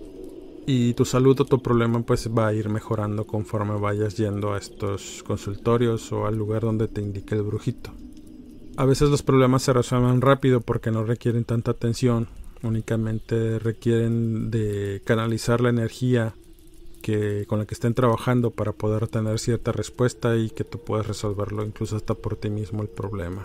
y 0.66 0.96
tu 0.96 1.06
salud 1.06 1.40
o 1.40 1.46
tu 1.46 1.62
problema 1.62 2.02
pues 2.02 2.28
va 2.36 2.48
a 2.48 2.54
ir 2.54 2.70
mejorando 2.70 3.28
conforme 3.28 3.80
vayas 3.80 4.18
yendo 4.18 4.54
a 4.54 4.58
estos 4.58 5.24
consultorios 5.24 6.12
o 6.12 6.26
al 6.26 6.36
lugar 6.36 6.64
donde 6.64 6.88
te 6.88 7.02
indique 7.02 7.36
el 7.36 7.44
brujito. 7.44 7.92
A 8.78 8.86
veces 8.86 9.10
los 9.10 9.22
problemas 9.22 9.62
se 9.62 9.74
resuelven 9.74 10.22
rápido 10.22 10.62
porque 10.62 10.90
no 10.90 11.04
requieren 11.04 11.46
tanta 11.46 11.70
atención, 11.70 12.28
únicamente 12.66 13.60
requieren 13.60 14.52
de 14.52 15.02
canalizar 15.06 15.62
la 15.62 15.70
energía 15.70 16.34
que, 17.02 17.46
con 17.48 17.60
la 17.60 17.66
que 17.66 17.76
estén 17.76 17.94
trabajando 17.94 18.52
para 18.52 18.72
poder 18.72 19.08
tener 19.08 19.40
cierta 19.40 19.72
respuesta 19.72 20.36
y 20.38 20.50
que 20.50 20.64
tú 20.64 20.80
puedas 20.80 21.08
resolverlo 21.08 21.64
incluso 21.64 21.96
hasta 21.96 22.16
por 22.16 22.36
ti 22.36 22.50
mismo 22.50 22.82
el 22.82 22.90
problema. 22.90 23.44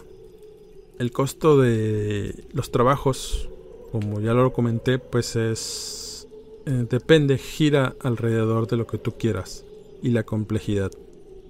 El 0.99 1.13
costo 1.13 1.59
de 1.59 2.45
los 2.53 2.71
trabajos, 2.71 3.49
como 3.93 4.21
ya 4.21 4.35
lo 4.35 4.53
comenté, 4.53 4.99
pues 4.99 5.37
es 5.37 6.27
eh, 6.67 6.87
depende, 6.89 7.39
gira 7.39 7.97
alrededor 8.01 8.67
de 8.67 8.77
lo 8.77 8.87
que 8.87 8.99
tú 8.99 9.13
quieras 9.19 9.65
y 10.03 10.11
la 10.11 10.25
complejidad. 10.25 10.93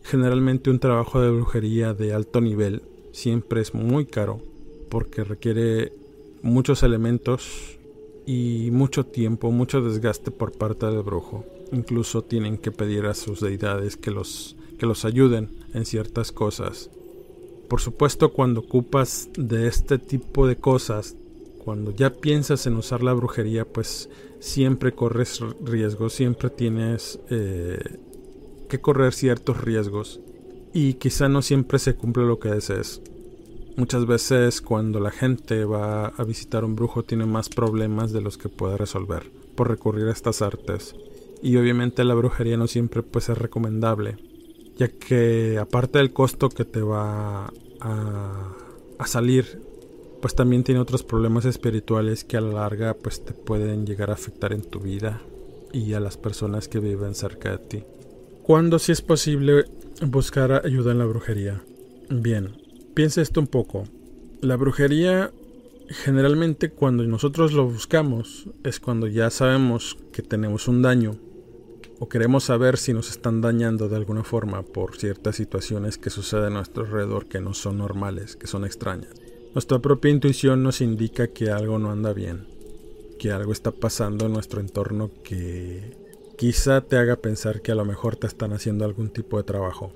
Generalmente 0.02 0.70
un 0.70 0.78
trabajo 0.78 1.20
de 1.20 1.30
brujería 1.30 1.94
de 1.94 2.14
alto 2.14 2.40
nivel 2.40 2.82
siempre 3.12 3.60
es 3.60 3.74
muy 3.74 4.06
caro 4.06 4.40
porque 4.88 5.24
requiere 5.24 5.92
muchos 6.42 6.82
elementos 6.82 7.78
y 8.26 8.70
mucho 8.72 9.06
tiempo, 9.06 9.50
mucho 9.50 9.80
desgaste 9.80 10.30
por 10.30 10.52
parte 10.52 10.86
del 10.86 11.02
brujo 11.02 11.44
incluso 11.72 12.22
tienen 12.22 12.58
que 12.58 12.72
pedir 12.72 13.06
a 13.06 13.14
sus 13.14 13.40
deidades 13.40 13.96
que 13.96 14.10
los, 14.10 14.56
que 14.78 14.86
los 14.86 15.04
ayuden 15.04 15.50
en 15.74 15.84
ciertas 15.84 16.32
cosas. 16.32 16.90
Por 17.68 17.80
supuesto, 17.80 18.32
cuando 18.32 18.60
ocupas 18.60 19.28
de 19.36 19.68
este 19.68 19.98
tipo 19.98 20.46
de 20.46 20.56
cosas, 20.56 21.16
cuando 21.64 21.92
ya 21.92 22.10
piensas 22.10 22.66
en 22.66 22.76
usar 22.76 23.02
la 23.02 23.12
brujería, 23.12 23.64
pues 23.64 24.08
siempre 24.40 24.92
corres 24.92 25.40
riesgos, 25.62 26.14
siempre 26.14 26.50
tienes 26.50 27.20
eh, 27.30 27.78
que 28.68 28.80
correr 28.80 29.12
ciertos 29.12 29.60
riesgos 29.60 30.20
y 30.72 30.94
quizá 30.94 31.28
no 31.28 31.42
siempre 31.42 31.78
se 31.78 31.94
cumple 31.94 32.24
lo 32.24 32.40
que 32.40 32.48
desees. 32.48 33.02
Muchas 33.80 34.04
veces 34.04 34.60
cuando 34.60 35.00
la 35.00 35.10
gente 35.10 35.64
va 35.64 36.08
a 36.08 36.24
visitar 36.24 36.66
un 36.66 36.76
brujo 36.76 37.02
tiene 37.02 37.24
más 37.24 37.48
problemas 37.48 38.12
de 38.12 38.20
los 38.20 38.36
que 38.36 38.50
puede 38.50 38.76
resolver 38.76 39.30
por 39.54 39.70
recurrir 39.70 40.06
a 40.08 40.12
estas 40.12 40.42
artes 40.42 40.94
y 41.42 41.56
obviamente 41.56 42.04
la 42.04 42.12
brujería 42.12 42.58
no 42.58 42.66
siempre 42.66 43.02
pues 43.02 43.30
es 43.30 43.38
recomendable 43.38 44.18
ya 44.76 44.88
que 44.88 45.56
aparte 45.58 45.96
del 45.96 46.12
costo 46.12 46.50
que 46.50 46.66
te 46.66 46.82
va 46.82 47.50
a, 47.80 48.54
salir 49.06 49.62
pues 50.20 50.34
también 50.34 50.62
tiene 50.62 50.82
otros 50.82 51.02
problemas 51.02 51.46
espirituales 51.46 52.22
que 52.22 52.36
a 52.36 52.42
la 52.42 52.52
larga 52.52 52.92
pues 52.92 53.24
te 53.24 53.32
pueden 53.32 53.86
llegar 53.86 54.10
a 54.10 54.14
afectar 54.14 54.52
en 54.52 54.60
tu 54.60 54.80
vida 54.80 55.22
y 55.72 55.94
a 55.94 56.00
las 56.00 56.18
personas 56.18 56.68
que 56.68 56.80
viven 56.80 57.14
cerca 57.14 57.52
de 57.52 57.58
ti. 57.58 57.82
¿Cuándo 58.42 58.78
si 58.78 58.92
es 58.92 59.00
posible 59.00 59.64
buscar 60.02 60.66
ayuda 60.66 60.92
en 60.92 60.98
la 60.98 61.06
brujería? 61.06 61.62
Bien, 62.10 62.60
piensa 62.94 63.22
esto 63.22 63.40
un 63.40 63.46
poco. 63.46 63.84
La 64.40 64.56
brujería 64.56 65.32
generalmente 65.90 66.70
cuando 66.70 67.02
nosotros 67.04 67.52
lo 67.52 67.66
buscamos 67.66 68.48
es 68.62 68.78
cuando 68.78 69.08
ya 69.08 69.28
sabemos 69.30 69.98
que 70.12 70.22
tenemos 70.22 70.68
un 70.68 70.82
daño 70.82 71.16
o 71.98 72.08
queremos 72.08 72.44
saber 72.44 72.78
si 72.78 72.94
nos 72.94 73.10
están 73.10 73.40
dañando 73.40 73.88
de 73.88 73.96
alguna 73.96 74.24
forma 74.24 74.62
por 74.62 74.96
ciertas 74.96 75.36
situaciones 75.36 75.98
que 75.98 76.08
suceden 76.08 76.52
a 76.52 76.56
nuestro 76.56 76.84
alrededor 76.84 77.26
que 77.26 77.40
no 77.40 77.52
son 77.52 77.78
normales, 77.78 78.36
que 78.36 78.46
son 78.46 78.64
extrañas. 78.64 79.12
Nuestra 79.52 79.80
propia 79.80 80.10
intuición 80.10 80.62
nos 80.62 80.80
indica 80.80 81.26
que 81.26 81.50
algo 81.50 81.78
no 81.78 81.90
anda 81.90 82.12
bien, 82.12 82.46
que 83.18 83.32
algo 83.32 83.52
está 83.52 83.72
pasando 83.72 84.26
en 84.26 84.32
nuestro 84.32 84.60
entorno 84.60 85.10
que 85.24 85.96
quizá 86.38 86.80
te 86.80 86.96
haga 86.96 87.16
pensar 87.16 87.60
que 87.60 87.72
a 87.72 87.74
lo 87.74 87.84
mejor 87.84 88.16
te 88.16 88.28
están 88.28 88.52
haciendo 88.52 88.84
algún 88.84 89.10
tipo 89.10 89.36
de 89.36 89.42
trabajo. 89.42 89.92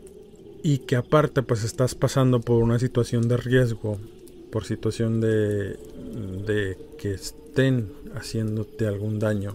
Y 0.64 0.78
que 0.78 0.96
aparte 0.96 1.42
pues 1.42 1.62
estás 1.62 1.94
pasando 1.94 2.40
por 2.40 2.60
una 2.60 2.80
situación 2.80 3.28
de 3.28 3.36
riesgo, 3.36 3.98
por 4.50 4.64
situación 4.64 5.20
de, 5.20 5.78
que 6.98 7.12
estén 7.12 7.92
haciéndote 8.16 8.88
algún 8.88 9.20
daño 9.20 9.54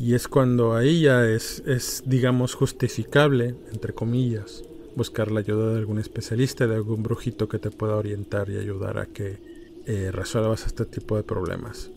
y 0.00 0.14
es 0.14 0.28
cuando 0.28 0.74
ahí 0.74 1.02
ya 1.02 1.28
es, 1.28 1.62
es, 1.66 2.04
digamos, 2.06 2.54
justificable, 2.54 3.54
entre 3.70 3.92
comillas, 3.92 4.64
buscar 4.96 5.30
la 5.30 5.40
ayuda 5.40 5.74
de 5.74 5.78
algún 5.78 5.98
especialista, 5.98 6.66
de 6.66 6.74
algún 6.74 7.02
brujito 7.02 7.50
que 7.50 7.58
te 7.58 7.70
pueda 7.70 7.96
orientar 7.96 8.48
y 8.48 8.56
ayudar 8.56 8.96
a 8.96 9.04
que 9.04 9.36
eh, 9.84 10.10
resuelvas 10.10 10.66
este 10.66 10.86
tipo 10.86 11.16
de 11.16 11.22
problemas. 11.22 11.90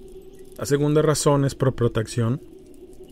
La 0.58 0.66
segunda 0.66 1.02
razón 1.02 1.46
es 1.46 1.56
por 1.56 1.76
protección. 1.76 2.42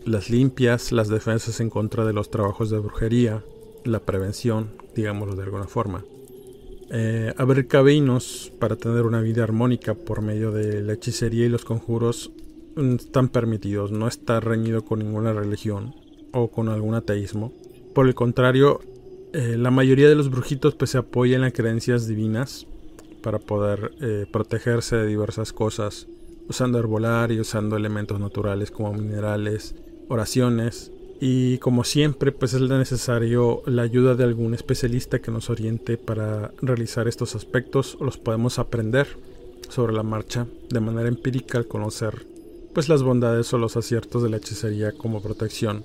Las 0.04 0.28
limpias, 0.28 0.92
las 0.92 1.08
defensas 1.08 1.60
en 1.60 1.70
contra 1.70 2.04
de 2.04 2.12
los 2.12 2.30
trabajos 2.30 2.68
de 2.68 2.78
brujería, 2.78 3.42
la 3.84 4.00
prevención, 4.00 4.72
digámoslo 4.94 5.36
de 5.36 5.42
alguna 5.42 5.66
forma. 5.66 6.04
Eh, 6.90 7.32
abrir 7.38 7.68
caminos 7.68 8.52
para 8.58 8.76
tener 8.76 9.06
una 9.06 9.22
vida 9.22 9.42
armónica 9.42 9.94
por 9.94 10.20
medio 10.20 10.52
de 10.52 10.82
la 10.82 10.92
hechicería 10.92 11.46
y 11.46 11.48
los 11.48 11.64
conjuros 11.64 12.30
mm, 12.76 12.96
están 12.96 13.28
permitidos, 13.28 13.92
no 13.92 14.08
está 14.08 14.40
reñido 14.40 14.84
con 14.84 14.98
ninguna 14.98 15.32
religión 15.32 15.94
o 16.32 16.50
con 16.50 16.68
algún 16.68 16.94
ateísmo. 16.94 17.52
Por 17.94 18.06
el 18.06 18.14
contrario, 18.14 18.80
eh, 19.32 19.56
la 19.58 19.70
mayoría 19.70 20.08
de 20.08 20.14
los 20.14 20.30
brujitos 20.30 20.74
pues 20.74 20.90
se 20.90 20.98
apoyan 20.98 21.36
en 21.36 21.40
las 21.42 21.52
creencias 21.54 22.06
divinas 22.06 22.66
para 23.22 23.38
poder 23.38 23.92
eh, 24.02 24.26
protegerse 24.30 24.96
de 24.96 25.06
diversas 25.06 25.54
cosas, 25.54 26.08
usando 26.48 26.78
herbolario, 26.78 27.40
usando 27.40 27.76
elementos 27.76 28.20
naturales 28.20 28.70
como 28.70 28.92
minerales, 28.92 29.74
oraciones, 30.08 30.92
y 31.24 31.58
como 31.58 31.84
siempre 31.84 32.32
pues 32.32 32.52
es 32.52 32.60
necesario 32.62 33.62
la 33.66 33.82
ayuda 33.82 34.16
de 34.16 34.24
algún 34.24 34.54
especialista 34.54 35.20
que 35.20 35.30
nos 35.30 35.50
oriente 35.50 35.96
para 35.96 36.50
realizar 36.60 37.06
estos 37.06 37.36
aspectos, 37.36 37.96
los 38.00 38.18
podemos 38.18 38.58
aprender 38.58 39.06
sobre 39.68 39.92
la 39.92 40.02
marcha 40.02 40.48
de 40.68 40.80
manera 40.80 41.08
empírica 41.08 41.58
al 41.58 41.68
conocer 41.68 42.26
pues 42.74 42.88
las 42.88 43.04
bondades 43.04 43.52
o 43.52 43.58
los 43.58 43.76
aciertos 43.76 44.24
de 44.24 44.30
la 44.30 44.38
hechicería 44.38 44.90
como 44.90 45.22
protección 45.22 45.84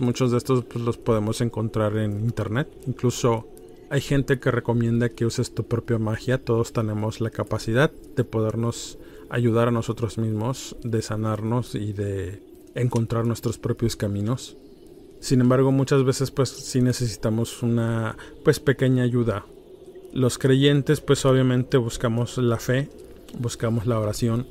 muchos 0.00 0.30
de 0.30 0.38
estos 0.38 0.64
pues, 0.64 0.84
los 0.84 0.98
podemos 0.98 1.40
encontrar 1.40 1.96
en 1.96 2.20
internet. 2.20 2.68
Incluso 2.86 3.46
hay 3.90 4.00
gente 4.00 4.38
que 4.38 4.50
recomienda 4.50 5.08
que 5.08 5.24
uses 5.24 5.54
tu 5.54 5.64
propia 5.64 5.98
magia. 5.98 6.38
Todos 6.38 6.72
tenemos 6.72 7.20
la 7.20 7.30
capacidad 7.30 7.90
de 7.90 8.24
podernos 8.24 8.98
ayudar 9.30 9.68
a 9.68 9.70
nosotros 9.70 10.18
mismos, 10.18 10.76
de 10.84 11.00
sanarnos 11.00 11.74
y 11.74 11.92
de 11.92 12.42
encontrar 12.74 13.26
nuestros 13.26 13.58
propios 13.58 13.96
caminos. 13.96 14.56
Sin 15.20 15.40
embargo, 15.40 15.70
muchas 15.70 16.04
veces 16.04 16.30
pues 16.30 16.48
sí 16.48 16.80
necesitamos 16.80 17.62
una 17.62 18.16
pues 18.44 18.60
pequeña 18.60 19.04
ayuda. 19.04 19.46
Los 20.12 20.38
creyentes 20.38 21.00
pues 21.00 21.24
obviamente 21.24 21.76
buscamos 21.76 22.38
la 22.38 22.58
fe, 22.58 22.88
buscamos 23.38 23.86
la 23.86 23.98
oración 23.98 24.46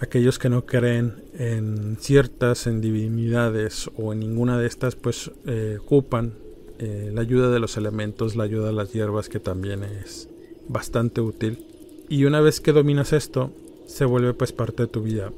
aquellos 0.00 0.38
que 0.38 0.48
no 0.48 0.64
creen 0.64 1.22
en 1.38 1.96
ciertas 2.00 2.68
divinidades 2.80 3.90
o 3.96 4.12
en 4.12 4.20
ninguna 4.20 4.58
de 4.58 4.66
estas 4.66 4.96
pues 4.96 5.30
eh, 5.46 5.78
ocupan 5.80 6.34
eh, 6.78 7.10
la 7.12 7.20
ayuda 7.20 7.50
de 7.50 7.60
los 7.60 7.76
elementos 7.76 8.34
la 8.34 8.44
ayuda 8.44 8.68
de 8.68 8.72
las 8.72 8.92
hierbas 8.92 9.28
que 9.28 9.40
también 9.40 9.84
es 9.84 10.28
bastante 10.68 11.20
útil 11.20 11.66
y 12.08 12.24
una 12.24 12.40
vez 12.40 12.60
que 12.60 12.72
dominas 12.72 13.12
esto 13.12 13.52
se 13.86 14.06
vuelve 14.06 14.32
pues 14.32 14.52
parte 14.52 14.84
de 14.84 14.88
tu 14.88 15.02
vida 15.02 15.32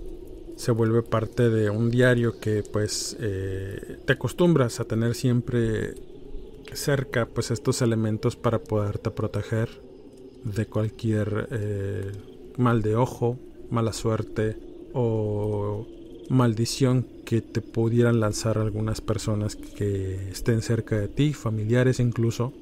se 0.57 0.72
vuelve 0.72 1.03
parte 1.03 1.50
de 1.50 1.70
un 1.70 1.90
diario 1.90 2.38
que 2.38 2.62
pues 2.62 3.16
eh, 3.20 3.98
te 4.05 4.12
acostumbras 4.12 4.80
a 4.80 4.84
tener 4.84 5.14
siempre 5.14 5.94
cerca 6.72 7.26
pues 7.26 7.50
estos 7.50 7.82
elementos 7.82 8.36
para 8.36 8.59
poderte 8.59 9.11
proteger 9.11 9.68
de 10.44 10.66
cualquier 10.66 11.48
mal 12.57 12.82
de 12.82 12.96
ojo 12.96 13.38
mala 13.72 13.92
suerte 13.92 14.57
o 14.92 15.86
maldición 16.28 17.07
que 17.24 17.40
te 17.40 17.61
pudieran 17.61 18.20
lanzar 18.20 18.59
algunas 18.59 19.00
personas 19.00 19.57
que 19.57 20.30
estén 20.30 20.62
cerca 20.62 20.98
de 20.98 21.09
ti, 21.09 21.32
familiares 21.32 21.98
incluso, 21.98 22.53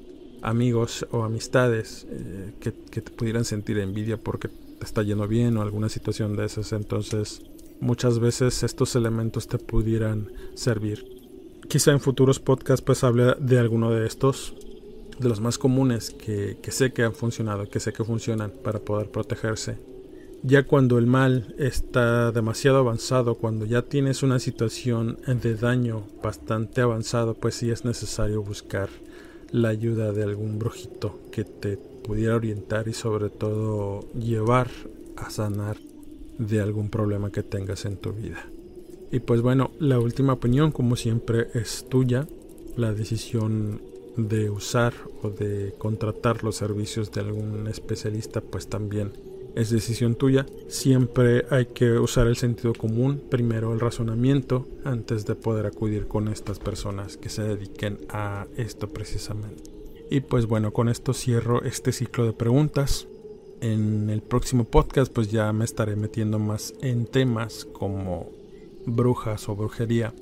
amigos 0.41 1.05
o 1.11 1.23
amistades 1.23 2.07
eh, 2.09 2.53
que, 2.59 2.73
que, 2.73 3.01
te 3.01 3.11
pudieran 3.11 3.45
sentir 3.45 3.77
envidia 3.79 4.17
porque 4.17 4.47
te 4.47 4.85
está 4.85 5.03
yendo 5.03 5.27
bien 5.27 5.57
o 5.57 5.61
alguna 5.61 5.89
situación 5.89 6.35
de 6.35 6.45
esas. 6.45 6.71
Entonces 6.71 7.41
muchas 7.81 8.19
veces 8.19 8.63
estos 8.63 8.95
elementos 8.95 9.47
te 9.47 9.57
pudieran 9.57 10.31
servir. 10.53 11.05
Quizá 11.67 11.91
en 11.91 11.99
futuros 11.99 12.39
podcasts 12.39 12.83
pues 12.83 13.03
hable 13.03 13.35
de 13.39 13.59
alguno 13.59 13.91
de 13.91 14.07
estos, 14.07 14.55
de 15.19 15.27
los 15.27 15.41
más 15.41 15.57
comunes 15.57 16.11
que, 16.11 16.57
que 16.61 16.71
sé 16.71 16.93
que 16.93 17.03
han 17.03 17.13
funcionado, 17.13 17.69
que 17.69 17.79
sé 17.79 17.91
que 17.91 18.03
funcionan 18.03 18.51
para 18.63 18.79
poder 18.79 19.09
protegerse 19.09 19.91
ya 20.43 20.63
cuando 20.63 20.97
el 20.97 21.05
mal 21.05 21.53
está 21.59 22.31
demasiado 22.31 22.77
avanzado, 22.77 23.35
cuando 23.35 23.65
ya 23.65 23.83
tienes 23.83 24.23
una 24.23 24.39
situación 24.39 25.19
de 25.27 25.55
daño 25.55 26.03
bastante 26.23 26.81
avanzado, 26.81 27.35
pues 27.35 27.55
sí 27.55 27.69
es 27.69 27.85
necesario 27.85 28.41
buscar 28.41 28.89
la 29.51 29.69
ayuda 29.69 30.11
de 30.13 30.23
algún 30.23 30.57
brujito 30.57 31.19
que 31.31 31.43
te 31.43 31.77
pudiera 31.77 32.35
orientar 32.35 32.87
y 32.87 32.93
sobre 32.93 33.29
todo 33.29 34.01
llevar 34.13 34.69
a 35.15 35.29
sanar 35.29 35.77
de 36.47 36.59
algún 36.59 36.89
problema 36.89 37.31
que 37.31 37.43
tengas 37.43 37.85
en 37.85 37.97
tu 37.97 38.11
vida. 38.13 38.45
Y 39.11 39.19
pues 39.19 39.41
bueno, 39.41 39.71
la 39.79 39.99
última 39.99 40.33
opinión 40.33 40.71
como 40.71 40.95
siempre 40.95 41.47
es 41.53 41.85
tuya. 41.89 42.27
La 42.77 42.93
decisión 42.93 43.81
de 44.17 44.49
usar 44.49 44.93
o 45.21 45.29
de 45.29 45.73
contratar 45.77 46.43
los 46.43 46.55
servicios 46.55 47.11
de 47.11 47.21
algún 47.21 47.67
especialista 47.67 48.41
pues 48.41 48.67
también 48.67 49.11
es 49.55 49.69
decisión 49.69 50.15
tuya. 50.15 50.45
Siempre 50.67 51.45
hay 51.49 51.67
que 51.67 51.91
usar 51.99 52.27
el 52.27 52.37
sentido 52.37 52.73
común, 52.73 53.21
primero 53.29 53.73
el 53.73 53.79
razonamiento, 53.79 54.67
antes 54.83 55.25
de 55.25 55.35
poder 55.35 55.65
acudir 55.65 56.07
con 56.07 56.27
estas 56.27 56.59
personas 56.59 57.17
que 57.17 57.29
se 57.29 57.43
dediquen 57.43 57.99
a 58.09 58.47
esto 58.55 58.87
precisamente. 58.87 59.69
Y 60.09 60.21
pues 60.21 60.45
bueno, 60.45 60.71
con 60.71 60.89
esto 60.89 61.13
cierro 61.13 61.63
este 61.63 61.91
ciclo 61.91 62.25
de 62.25 62.33
preguntas. 62.33 63.07
En 63.61 64.09
el 64.09 64.23
próximo 64.23 64.63
podcast 64.63 65.13
pues 65.13 65.29
ya 65.29 65.53
me 65.53 65.65
estaré 65.65 65.95
metiendo 65.95 66.39
más 66.39 66.73
en 66.81 67.05
temas 67.05 67.65
como 67.65 68.31
brujas 68.87 69.47
o 69.49 69.55
brujería. 69.55 70.15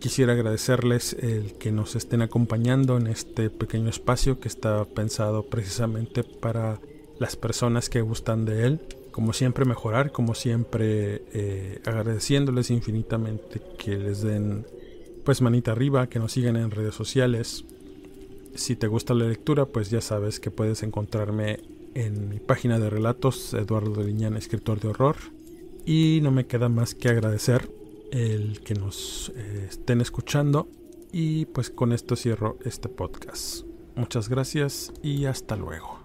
Quisiera 0.00 0.34
agradecerles 0.34 1.12
el 1.14 1.54
que 1.54 1.72
nos 1.72 1.96
estén 1.96 2.22
acompañando 2.22 2.96
en 2.96 3.08
este 3.08 3.50
pequeño 3.50 3.88
espacio 3.88 4.38
que 4.38 4.46
está 4.46 4.84
pensado 4.84 5.46
precisamente 5.46 6.22
para 6.22 6.80
las 7.18 7.34
personas 7.34 7.88
que 7.88 8.00
gustan 8.00 8.44
de 8.44 8.64
él. 8.64 8.80
Como 9.10 9.32
siempre 9.32 9.64
mejorar, 9.64 10.12
como 10.12 10.34
siempre 10.34 11.24
eh, 11.32 11.80
agradeciéndoles 11.84 12.70
infinitamente 12.70 13.60
que 13.76 13.96
les 13.96 14.22
den 14.22 14.66
pues 15.24 15.40
manita 15.42 15.72
arriba, 15.72 16.08
que 16.08 16.20
nos 16.20 16.30
sigan 16.30 16.56
en 16.56 16.70
redes 16.70 16.94
sociales. 16.94 17.64
Si 18.54 18.76
te 18.76 18.86
gusta 18.86 19.14
la 19.14 19.24
lectura, 19.24 19.66
pues 19.66 19.90
ya 19.90 20.00
sabes 20.00 20.38
que 20.38 20.52
puedes 20.52 20.84
encontrarme 20.84 21.73
en 21.94 22.28
mi 22.28 22.40
página 22.40 22.78
de 22.78 22.90
relatos, 22.90 23.54
Eduardo 23.54 24.02
Liñán, 24.02 24.36
escritor 24.36 24.80
de 24.80 24.88
horror. 24.88 25.16
Y 25.86 26.20
no 26.22 26.30
me 26.30 26.46
queda 26.46 26.68
más 26.68 26.94
que 26.94 27.08
agradecer 27.08 27.70
el 28.10 28.60
que 28.60 28.74
nos 28.74 29.32
eh, 29.36 29.66
estén 29.68 30.00
escuchando. 30.00 30.68
Y 31.12 31.46
pues 31.46 31.70
con 31.70 31.92
esto 31.92 32.16
cierro 32.16 32.58
este 32.64 32.88
podcast. 32.88 33.64
Muchas 33.94 34.28
gracias 34.28 34.92
y 35.02 35.26
hasta 35.26 35.56
luego. 35.56 36.04